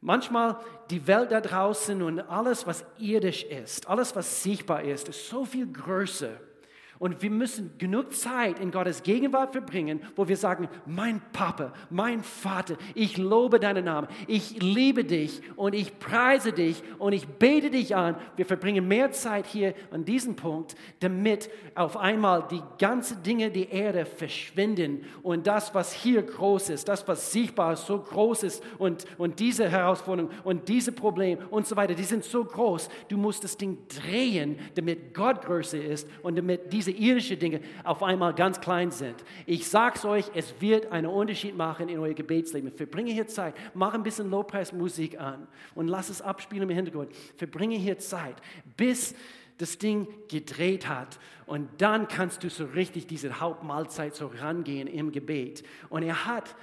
[0.00, 0.60] manchmal
[0.90, 5.44] die Welt da draußen und alles, was irdisch ist, alles, was sichtbar ist, ist so
[5.44, 6.40] viel größer
[6.98, 12.22] und wir müssen genug Zeit in Gottes Gegenwart verbringen, wo wir sagen, mein Papa, mein
[12.22, 17.70] Vater, ich lobe deinen Namen, ich liebe dich und ich preise dich und ich bete
[17.70, 18.16] dich an.
[18.36, 23.72] Wir verbringen mehr Zeit hier an diesem Punkt, damit auf einmal die ganzen Dinge der
[23.72, 28.62] Erde verschwinden und das, was hier groß ist, das, was sichtbar ist, so groß ist
[28.78, 32.88] und, und diese Herausforderung und diese Probleme und so weiter, die sind so groß.
[33.08, 38.02] Du musst das Ding drehen, damit Gott größer ist und damit diese irdischen Dinge auf
[38.02, 39.16] einmal ganz klein sind.
[39.46, 42.70] Ich sage es euch, es wird einen Unterschied machen in euer Gebetsleben.
[42.72, 47.10] Verbringe hier Zeit, mach ein bisschen Lobpreismusik an und lass es abspielen im Hintergrund.
[47.36, 48.36] Verbringe hier Zeit,
[48.76, 49.14] bis
[49.58, 51.18] das Ding gedreht hat.
[51.46, 55.62] Und dann kannst du so richtig diese Hauptmahlzeit so rangehen im Gebet.
[55.88, 56.54] Und er hat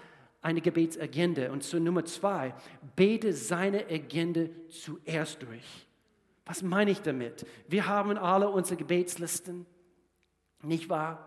[0.41, 1.51] eine Gebetsagenda.
[1.51, 2.53] Und so Nummer zwei,
[2.95, 5.87] bete seine Agenda zuerst durch.
[6.45, 7.45] Was meine ich damit?
[7.67, 9.65] Wir haben alle unsere Gebetslisten.
[10.61, 11.25] Nicht wahr?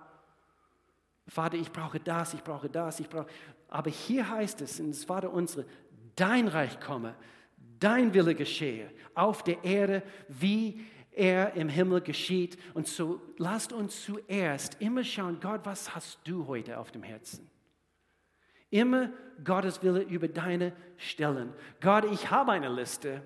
[1.27, 3.29] Vater, ich brauche das, ich brauche das, ich brauche.
[3.69, 5.65] Aber hier heißt es, in das Vater unsere,
[6.17, 7.15] dein Reich komme,
[7.79, 12.59] dein Wille geschehe, auf der Erde, wie er im Himmel geschieht.
[12.75, 17.51] Und so lasst uns zuerst immer schauen, Gott, was hast du heute auf dem Herzen?
[18.71, 19.11] Immer
[19.45, 21.53] Gottes Wille über deine Stellen.
[21.81, 23.23] Gott, ich habe eine Liste,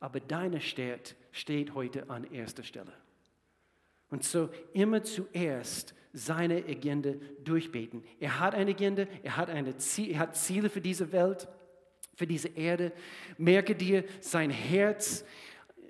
[0.00, 2.92] aber deine steht, steht heute an erster Stelle.
[4.10, 7.12] Und so immer zuerst seine Agenda
[7.44, 8.02] durchbeten.
[8.18, 11.48] Er hat eine Agenda, er hat, eine Ziel, er hat Ziele für diese Welt,
[12.14, 12.92] für diese Erde.
[13.36, 15.24] Merke dir sein Herz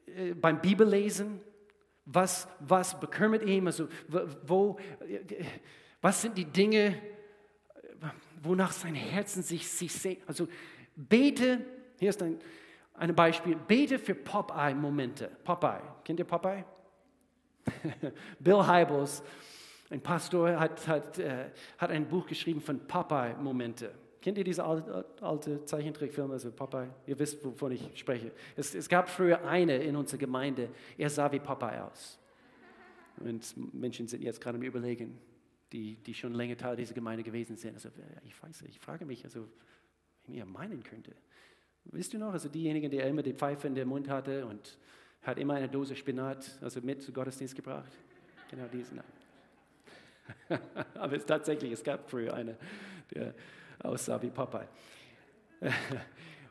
[0.07, 1.41] äh, beim Bibellesen.
[2.05, 3.67] Was, was bekümmert ihn?
[3.67, 3.89] Also,
[4.47, 4.79] wo,
[6.01, 6.95] was sind die Dinge,
[8.43, 10.21] wonach sein Herzen sich, sich sehnt?
[10.27, 10.49] Also
[10.97, 11.65] bete,
[11.99, 12.39] hier ist ein,
[12.95, 15.31] ein Beispiel, bete für Popeye-Momente.
[15.45, 16.65] Popeye, kennt ihr Popeye?
[18.41, 19.23] Bill Hybels,
[19.91, 23.95] ein Pastor, hat, hat, äh, hat ein Buch geschrieben von Popeye-Momente.
[24.21, 26.91] Kennt ihr diese alte, alte Zeichentrickfilme, also Popeye?
[27.07, 28.33] Ihr wisst, wovon ich spreche.
[28.57, 32.19] Es, es gab früher eine in unserer Gemeinde, er sah wie Popeye aus.
[33.21, 35.19] Und Menschen sind jetzt gerade am Überlegen,
[35.73, 37.75] die, die schon länger Teil dieser Gemeinde gewesen sind.
[37.75, 37.91] Also,
[38.25, 39.49] ich weiß, ich frage mich, also,
[40.27, 41.15] wie er meinen könnte.
[41.85, 44.79] Wisst ihr noch, also diejenigen, die immer die Pfeife in den Mund hatte und
[45.23, 47.93] hat immer eine Dose Spinat also mit zu Gottesdienst gebracht.
[48.51, 49.01] Genau diesen.
[50.95, 52.57] Aber es tatsächlich, es gab früher eine,
[53.15, 53.35] der
[53.81, 54.69] aussah wie Popeye.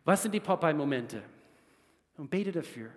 [0.06, 1.22] Was sind die Popeye-Momente?
[2.18, 2.90] Und bete dafür.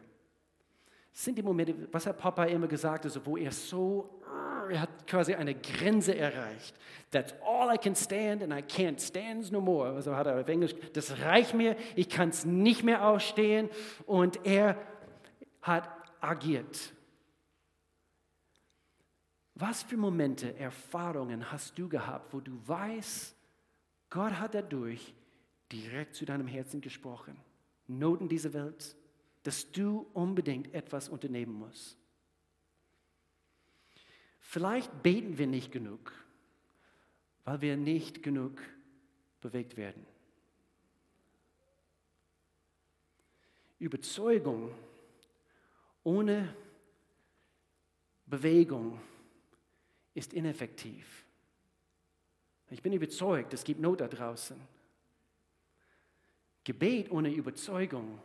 [1.13, 4.23] Sind die Momente, was hat Popeye immer gesagt, also wo er so,
[4.71, 6.75] er hat quasi eine Grenze erreicht.
[7.11, 9.91] That's all I can stand and I can't stand no more.
[9.91, 13.69] Also hat er auf Englisch, das reicht mir, ich kann es nicht mehr ausstehen.
[14.07, 14.77] Und er
[15.63, 15.89] hat
[16.21, 16.93] agiert.
[19.55, 23.37] Was für Momente, Erfahrungen hast du gehabt, wo du weißt,
[24.09, 25.15] Gott hat dadurch
[25.71, 27.37] direkt zu deinem Herzen gesprochen?
[27.87, 28.97] Noten dieser Welt,
[29.43, 31.97] dass du unbedingt etwas unternehmen musst.
[34.39, 36.13] Vielleicht beten wir nicht genug,
[37.45, 38.61] weil wir nicht genug
[39.41, 40.07] bewegt werden.
[43.79, 44.75] Überzeugung
[46.05, 46.55] ohne
[48.27, 49.01] Bewegung
[50.15, 51.25] ist ineffektiv.
[52.71, 54.57] Ich bin überzeugt, es gibt Not da draußen.
[56.65, 58.21] Gebet ohne Überzeugung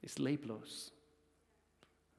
[0.00, 0.92] ist leblos.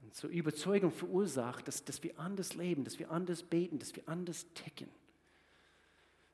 [0.04, 4.08] und zur Überzeugung verursacht, dass, dass wir anders leben, dass wir anders beten, dass wir
[4.08, 4.90] anders ticken.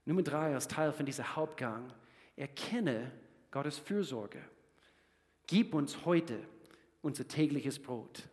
[0.06, 1.94] Nummer drei als Teil von diesem Hauptgang,
[2.36, 3.12] erkenne
[3.52, 4.44] Gottes Fürsorge.
[5.48, 6.40] Gib uns heute
[7.02, 8.28] unser tägliches Brot.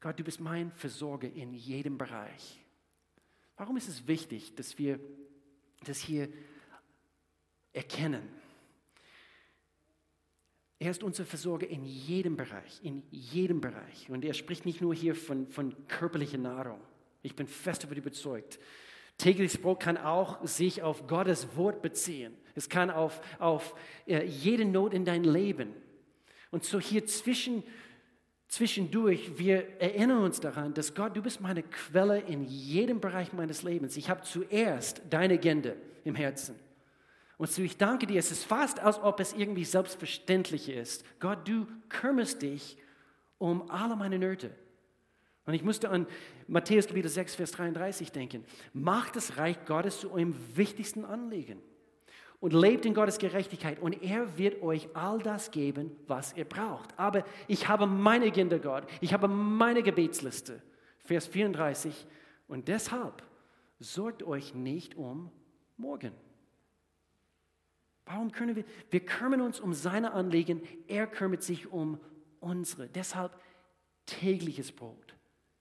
[0.00, 2.64] Gott, du bist mein Versorger in jedem Bereich.
[3.56, 5.00] Warum ist es wichtig, dass wir
[5.84, 6.28] das hier
[7.72, 8.28] erkennen?
[10.78, 14.08] Er ist unser Versorger in jedem Bereich, in jedem Bereich.
[14.10, 16.80] Und er spricht nicht nur hier von, von körperlicher Nahrung.
[17.22, 18.60] Ich bin fest davon überzeugt.
[19.16, 22.36] Tägliches Brot kann auch sich auf Gottes Wort beziehen.
[22.54, 23.74] Es kann auf, auf
[24.06, 25.74] äh, jede Not in dein Leben.
[26.52, 27.64] Und so hier zwischen,
[28.48, 33.62] zwischendurch, wir erinnern uns daran, dass Gott, du bist meine Quelle in jedem Bereich meines
[33.62, 33.96] Lebens.
[33.96, 35.72] Ich habe zuerst deine Agenda
[36.04, 36.56] im Herzen.
[37.36, 41.04] Und so ich danke dir, es ist fast, als ob es irgendwie selbstverständlich ist.
[41.20, 42.76] Gott, du kümmerst dich
[43.36, 44.50] um alle meine Nöte.
[45.44, 46.06] Und ich musste an
[46.48, 48.44] Matthäus Kapitel 6, Vers 33 denken.
[48.72, 51.62] Macht das Reich Gottes zu eurem wichtigsten Anliegen
[52.40, 56.96] und lebt in Gottes Gerechtigkeit und er wird euch all das geben, was ihr braucht.
[56.98, 60.62] Aber ich habe meine Kinder, Gott, ich habe meine Gebetsliste.
[61.00, 62.06] Vers 34.
[62.46, 63.22] Und deshalb
[63.80, 65.30] sorgt euch nicht um
[65.76, 66.12] morgen.
[68.04, 68.64] Warum können wir?
[68.90, 71.98] Wir kümmern uns um seine Anliegen, er kümmert sich um
[72.40, 72.88] unsere.
[72.88, 73.38] Deshalb
[74.06, 75.14] tägliches Brot.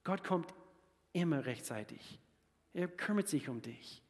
[0.03, 0.53] Gott kommt
[1.11, 2.19] immer rechtzeitig.
[2.73, 4.01] Er kümmert sich um dich.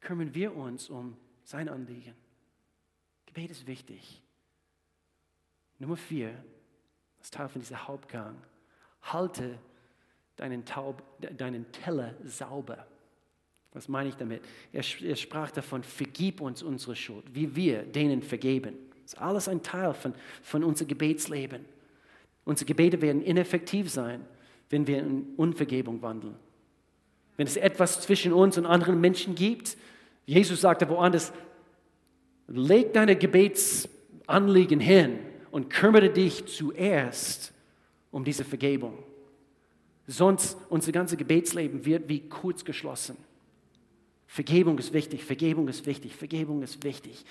[0.00, 2.14] Kümmern wir uns um sein Anliegen.
[3.26, 4.22] Gebet ist wichtig.
[5.78, 6.32] Nummer vier,
[7.18, 8.36] das Teil von diesem Hauptgang.
[9.02, 9.58] Halte
[10.36, 11.02] deinen, Taub,
[11.36, 12.86] deinen Teller sauber.
[13.72, 14.42] Was meine ich damit?
[14.72, 18.74] Er, er, sprach davon, vergib uns unsere Schuld, wie wir denen vergeben.
[19.02, 21.64] Das ist alles ein Teil von, von unserem Gebetsleben.
[22.44, 24.26] Unsere Gebete werden ineffektiv sein,
[24.68, 26.36] wenn wir in Unvergebung wandeln.
[27.36, 29.76] Wenn es etwas zwischen uns und anderen Menschen gibt,
[30.24, 31.32] Jesus sagte woanders,
[32.46, 35.18] leg deine Gebetsanliegen hin
[35.50, 37.52] und kümmere dich zuerst
[38.10, 39.02] um diese Vergebung.
[40.06, 43.16] Sonst unser ganzes Gebetsleben wird wie kurz geschlossen.
[44.26, 47.24] Vergebung ist wichtig, Vergebung ist wichtig, Vergebung ist wichtig.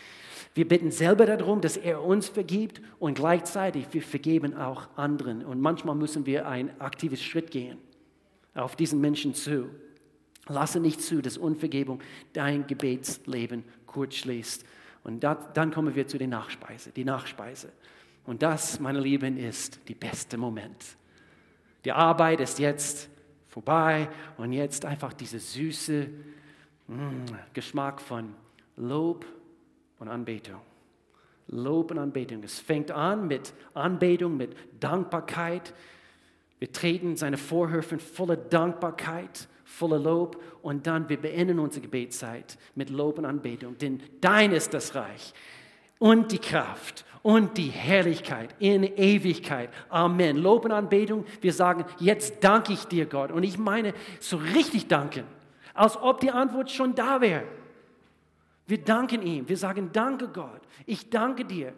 [0.54, 5.44] Wir bitten selber darum, dass er uns vergibt und gleichzeitig wir vergeben auch anderen.
[5.44, 7.78] Und manchmal müssen wir ein aktives Schritt gehen
[8.54, 9.70] auf diesen Menschen zu.
[10.48, 12.02] Lasse nicht zu, dass Unvergebung
[12.34, 14.66] dein Gebetsleben kurz schließt.
[15.04, 17.72] Und da, dann kommen wir zu der Nachspeise, die Nachspeise.
[18.26, 20.98] Und das, meine Lieben, ist der beste Moment.
[21.86, 23.10] Die Arbeit ist jetzt
[23.48, 26.10] vorbei und jetzt einfach diese süße,
[26.92, 27.24] Mm,
[27.54, 28.34] Geschmack von
[28.76, 29.26] Lob
[30.00, 30.60] und Anbetung.
[31.48, 32.44] Lob und Anbetung.
[32.44, 35.74] Es fängt an mit Anbetung, mit Dankbarkeit.
[36.60, 42.90] Wir treten seine Vorhöfe voller Dankbarkeit, voller Lob und dann wir beenden unsere Gebetszeit mit
[42.90, 43.78] Lob und Anbetung.
[43.78, 45.34] Denn dein ist das Reich
[46.00, 49.70] und die Kraft und die Herrlichkeit in Ewigkeit.
[49.90, 50.38] Amen.
[50.38, 51.26] Lob und Anbetung.
[51.42, 53.32] Wir sagen, jetzt danke ich dir, Gott.
[53.32, 55.24] Und ich meine, so richtig danken
[55.74, 57.44] als ob die Antwort schon da wäre.
[58.68, 59.48] Wir danken ihm.
[59.48, 60.62] Wir sagen, danke Gott.
[60.86, 61.74] Ich danke dir.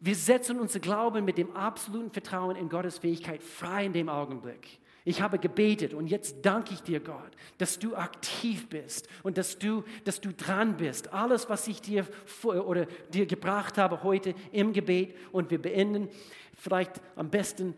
[0.00, 4.78] Wir setzen unser Glauben mit dem absoluten Vertrauen in Gottes Fähigkeit frei in dem Augenblick.
[5.06, 9.58] Ich habe gebetet und jetzt danke ich dir, Gott, dass du aktiv bist und dass
[9.58, 11.12] du, dass du dran bist.
[11.12, 12.06] Alles, was ich dir
[12.42, 16.08] oder dir gebracht habe heute im Gebet und wir beenden
[16.54, 17.74] vielleicht am besten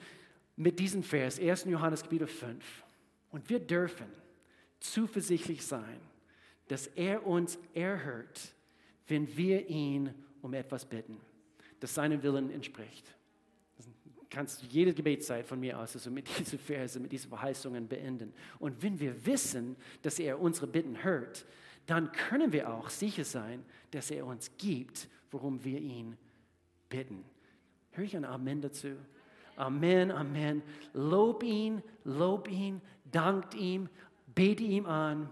[0.55, 1.65] mit diesem Vers, 1.
[1.65, 2.65] Johannes Kapitel 5.
[3.31, 4.07] Und wir dürfen
[4.79, 6.01] zuversichtlich sein,
[6.69, 8.55] dass er uns erhört,
[9.09, 11.21] wenn wir ihn um etwas bitten,
[11.81, 13.16] das seinem Willen entspricht.
[14.37, 18.35] Kannst jede Gebetszeit von mir aus also mit diesen Verse, mit diesen Verheißungen beenden.
[18.59, 21.47] Und wenn wir wissen, dass er unsere Bitten hört,
[21.87, 26.19] dann können wir auch sicher sein, dass er uns gibt, worum wir ihn
[26.91, 27.25] bitten.
[27.93, 28.89] Höre ich ein Amen dazu?
[29.57, 30.63] Amen, Amen.
[30.93, 33.89] Lob ihn, lob ihn, dankt ihm
[34.37, 35.29] bete ihm an.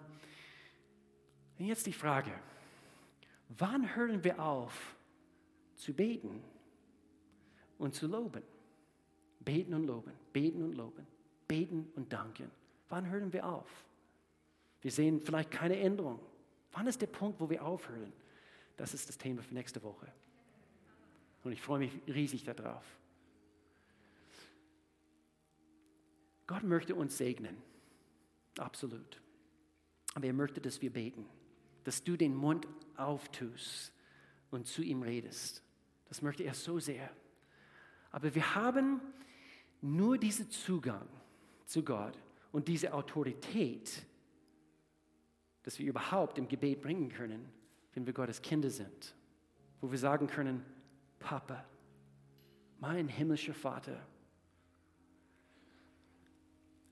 [1.59, 2.33] Und jetzt die Frage,
[3.51, 4.97] wann hören wir auf
[5.77, 6.43] zu beten
[7.79, 8.43] und zu loben?
[9.45, 11.07] Beten und loben, beten und loben,
[11.47, 12.51] beten und danken.
[12.89, 13.85] Wann hören wir auf?
[14.81, 16.21] Wir sehen vielleicht keine Änderung.
[16.73, 18.13] Wann ist der Punkt, wo wir aufhören?
[18.77, 20.13] Das ist das Thema für nächste Woche.
[21.43, 22.85] Und ich freue mich riesig darauf.
[26.47, 27.57] Gott möchte uns segnen.
[28.59, 29.21] Absolut.
[30.15, 31.27] Aber er möchte, dass wir beten,
[31.85, 32.67] dass du den Mund
[32.97, 33.93] auftust
[34.51, 35.63] und zu ihm redest.
[36.09, 37.11] Das möchte er so sehr.
[38.11, 39.01] Aber wir haben
[39.85, 41.07] nur dieser Zugang
[41.66, 42.18] zu Gott
[42.53, 44.03] und diese Autorität,
[45.62, 47.49] dass wir überhaupt im Gebet bringen können,
[47.93, 49.14] wenn wir Gottes Kinder sind,
[49.80, 50.64] wo wir sagen können,
[51.18, 51.64] Papa,
[52.80, 54.07] mein himmlischer Vater.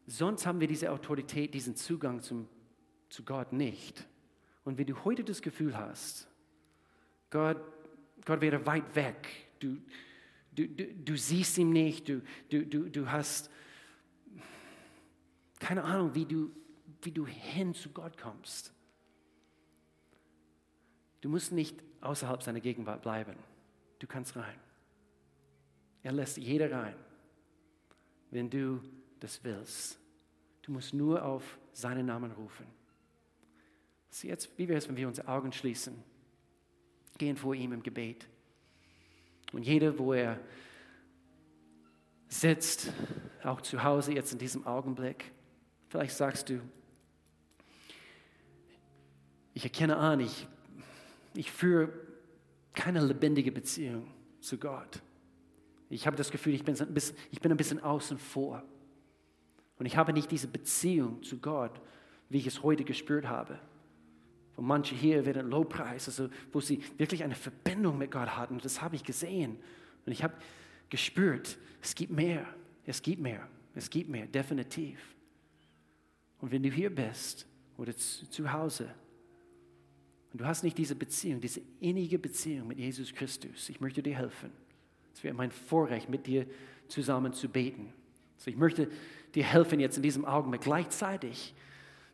[0.06, 2.46] Sonst haben wir diese Autorität, diesen Zugang zum,
[3.08, 4.06] zu Gott nicht.
[4.64, 6.28] Und wenn du heute das Gefühl hast,
[7.30, 7.58] Gott,
[8.26, 9.28] Gott wäre weit weg,
[9.60, 9.78] du,
[10.52, 13.50] du, du, du siehst ihn nicht, du, du, du, du hast
[15.58, 16.50] keine Ahnung, wie du,
[17.02, 18.72] wie du hin zu Gott kommst.
[21.20, 23.36] Du musst nicht außerhalb seiner Gegenwart bleiben.
[24.00, 24.58] Du kannst rein.
[26.02, 26.96] Er lässt jeder rein,
[28.32, 28.80] wenn du
[29.20, 30.00] das willst.
[30.62, 32.66] Du musst nur auf seinen Namen rufen.
[34.22, 36.02] Jetzt, wie wäre es, wenn wir unsere Augen schließen,
[37.18, 38.28] gehen vor ihm im Gebet.
[39.52, 40.38] Und jeder, wo er
[42.28, 42.92] sitzt,
[43.42, 45.32] auch zu Hause jetzt in diesem Augenblick,
[45.88, 46.60] vielleicht sagst du,
[49.54, 50.46] ich erkenne an, ich,
[51.34, 51.92] ich führe
[52.72, 54.06] keine lebendige Beziehung
[54.40, 55.02] zu Gott.
[55.90, 58.62] Ich habe das Gefühl, ich bin, bisschen, ich bin ein bisschen außen vor.
[59.78, 61.80] Und ich habe nicht diese Beziehung zu Gott,
[62.30, 63.58] wie ich es heute gespürt habe.
[64.56, 68.58] Und manche hier werden Lobpreis, also wo sie wirklich eine Verbindung mit Gott hatten.
[68.58, 69.56] Das habe ich gesehen.
[70.04, 70.34] Und ich habe
[70.90, 72.46] gespürt, es gibt mehr,
[72.84, 74.98] es gibt mehr, es gibt mehr, definitiv.
[76.40, 77.46] Und wenn du hier bist
[77.78, 78.92] oder zu Hause
[80.32, 84.16] und du hast nicht diese Beziehung, diese innige Beziehung mit Jesus Christus, ich möchte dir
[84.16, 84.50] helfen.
[85.14, 86.46] Es wäre mein Vorrecht, mit dir
[86.88, 87.92] zusammen zu beten.
[88.36, 88.90] Also ich möchte
[89.34, 90.62] dir helfen jetzt in diesem Augenblick.
[90.62, 91.54] Gleichzeitig,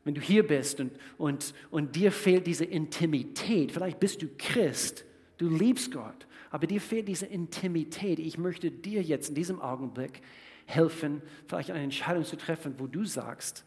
[0.08, 5.04] wenn du hier bist und, und, und dir fehlt diese Intimität, vielleicht bist du Christ,
[5.36, 8.18] du liebst Gott, aber dir fehlt diese Intimität.
[8.18, 10.22] Ich möchte dir jetzt in diesem Augenblick
[10.64, 13.66] helfen, vielleicht eine Entscheidung zu treffen, wo du sagst,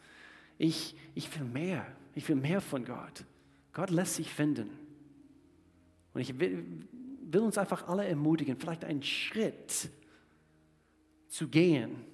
[0.58, 1.86] ich, ich will mehr,
[2.16, 3.24] ich will mehr von Gott.
[3.72, 4.68] Gott lässt sich finden.
[6.12, 6.64] Und ich will,
[7.20, 9.90] will uns einfach alle ermutigen, vielleicht einen Schritt
[11.28, 12.04] zu gehen,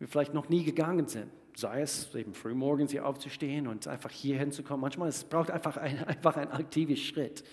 [0.00, 1.30] wir vielleicht noch nie gegangen sind.
[1.54, 4.80] Sei es eben frühmorgens hier aufzustehen und einfach hier hinzukommen.
[4.80, 7.44] Manchmal es braucht einfach ein, einfach ein aktiver Schritt.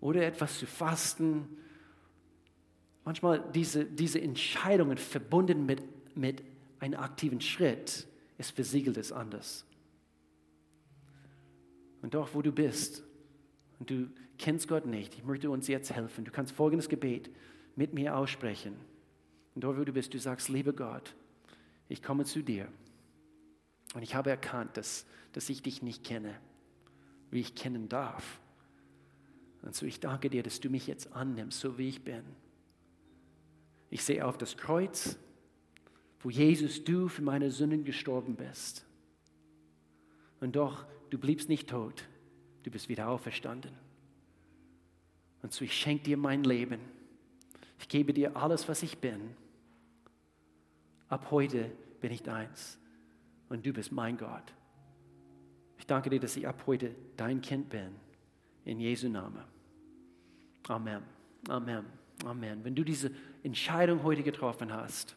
[0.00, 1.48] Oder etwas zu fasten.
[3.04, 5.82] Manchmal diese, diese Entscheidungen verbunden mit,
[6.16, 6.42] mit
[6.78, 8.06] einem aktiven Schritt,
[8.36, 9.64] es versiegelt es anders.
[12.02, 13.02] Und doch, wo du bist
[13.78, 16.24] und du kennst Gott nicht, ich möchte uns jetzt helfen.
[16.24, 17.30] Du kannst folgendes Gebet
[17.76, 18.74] mit mir aussprechen.
[19.54, 21.14] Und dort, wo du bist, du sagst, liebe Gott,
[21.88, 22.68] ich komme zu dir.
[23.94, 26.38] Und ich habe erkannt, dass, dass ich dich nicht kenne,
[27.30, 28.40] wie ich kennen darf.
[29.62, 32.22] Und so ich danke dir, dass du mich jetzt annimmst, so wie ich bin.
[33.90, 35.18] Ich sehe auf das Kreuz,
[36.20, 38.84] wo Jesus, du für meine Sünden gestorben bist.
[40.40, 42.04] Und doch, du bliebst nicht tot,
[42.64, 43.72] du bist wieder auferstanden.
[45.42, 46.80] Und so ich schenke dir mein Leben.
[47.78, 49.36] Ich gebe dir alles, was ich bin.
[51.08, 52.78] Ab heute bin ich deins
[53.48, 54.52] und du bist mein Gott.
[55.78, 57.90] Ich danke dir, dass ich ab heute dein Kind bin.
[58.64, 59.44] In Jesu Namen.
[60.68, 61.02] Amen.
[61.48, 61.86] Amen.
[62.24, 62.64] Amen.
[62.64, 63.10] Wenn du diese
[63.42, 65.16] Entscheidung heute getroffen hast,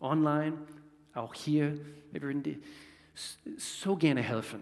[0.00, 0.56] online,
[1.14, 1.76] auch hier,
[2.12, 2.58] wir würden dir
[3.56, 4.60] so gerne helfen,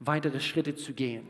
[0.00, 1.28] weitere Schritte zu gehen.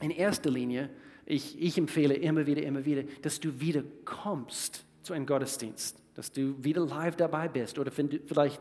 [0.00, 0.90] In erster Linie,
[1.26, 6.32] ich, ich empfehle immer wieder, immer wieder, dass du wieder kommst zu einem Gottesdienst, dass
[6.32, 8.60] du wieder live dabei bist oder du, vielleicht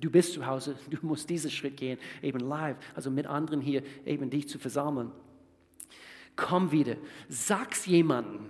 [0.00, 3.82] du bist zu Hause, du musst diesen Schritt gehen, eben live, also mit anderen hier
[4.06, 5.10] eben dich zu versammeln.
[6.36, 6.96] Komm wieder,
[7.28, 8.46] sag's jemandem,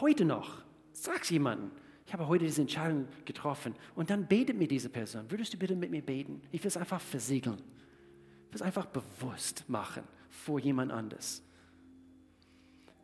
[0.00, 0.62] heute noch,
[0.92, 1.70] sag's jemandem
[2.06, 3.74] ich habe heute diese Entscheidung getroffen.
[3.94, 5.30] Und dann betet mir diese Person.
[5.30, 6.42] Würdest du bitte mit mir beten?
[6.52, 7.56] Ich will es einfach versiegeln.
[7.56, 11.42] Ich will es einfach bewusst machen vor jemand anders.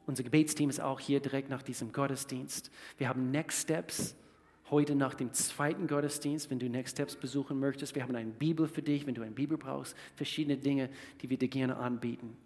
[0.06, 2.70] Unser Gebetsteam ist auch hier direkt nach diesem Gottesdienst.
[2.98, 4.16] Wir haben Next Steps
[4.70, 7.94] heute nach dem zweiten Gottesdienst, wenn du Next Steps besuchen möchtest.
[7.94, 9.96] Wir haben eine Bibel für dich, wenn du eine Bibel brauchst.
[10.14, 10.90] Verschiedene Dinge,
[11.20, 12.36] die wir dir gerne anbieten.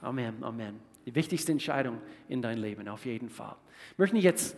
[0.00, 0.80] Amen, Amen.
[1.06, 3.56] Die wichtigste Entscheidung in dein Leben, auf jeden Fall.
[3.92, 4.56] Ich möchte jetzt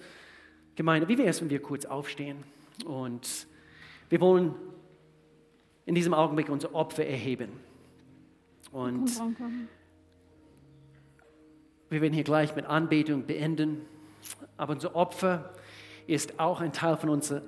[0.74, 2.38] Gemeinde, wie wäre es, wenn wir kurz aufstehen
[2.84, 3.46] und
[4.08, 4.54] wir wollen
[5.86, 7.50] in diesem Augenblick unser Opfer erheben.
[8.72, 9.10] Und
[11.88, 13.82] wir werden hier gleich mit Anbetung beenden.
[14.56, 15.52] Aber unser Opfer
[16.10, 17.42] ist auch ein Teil von unserer.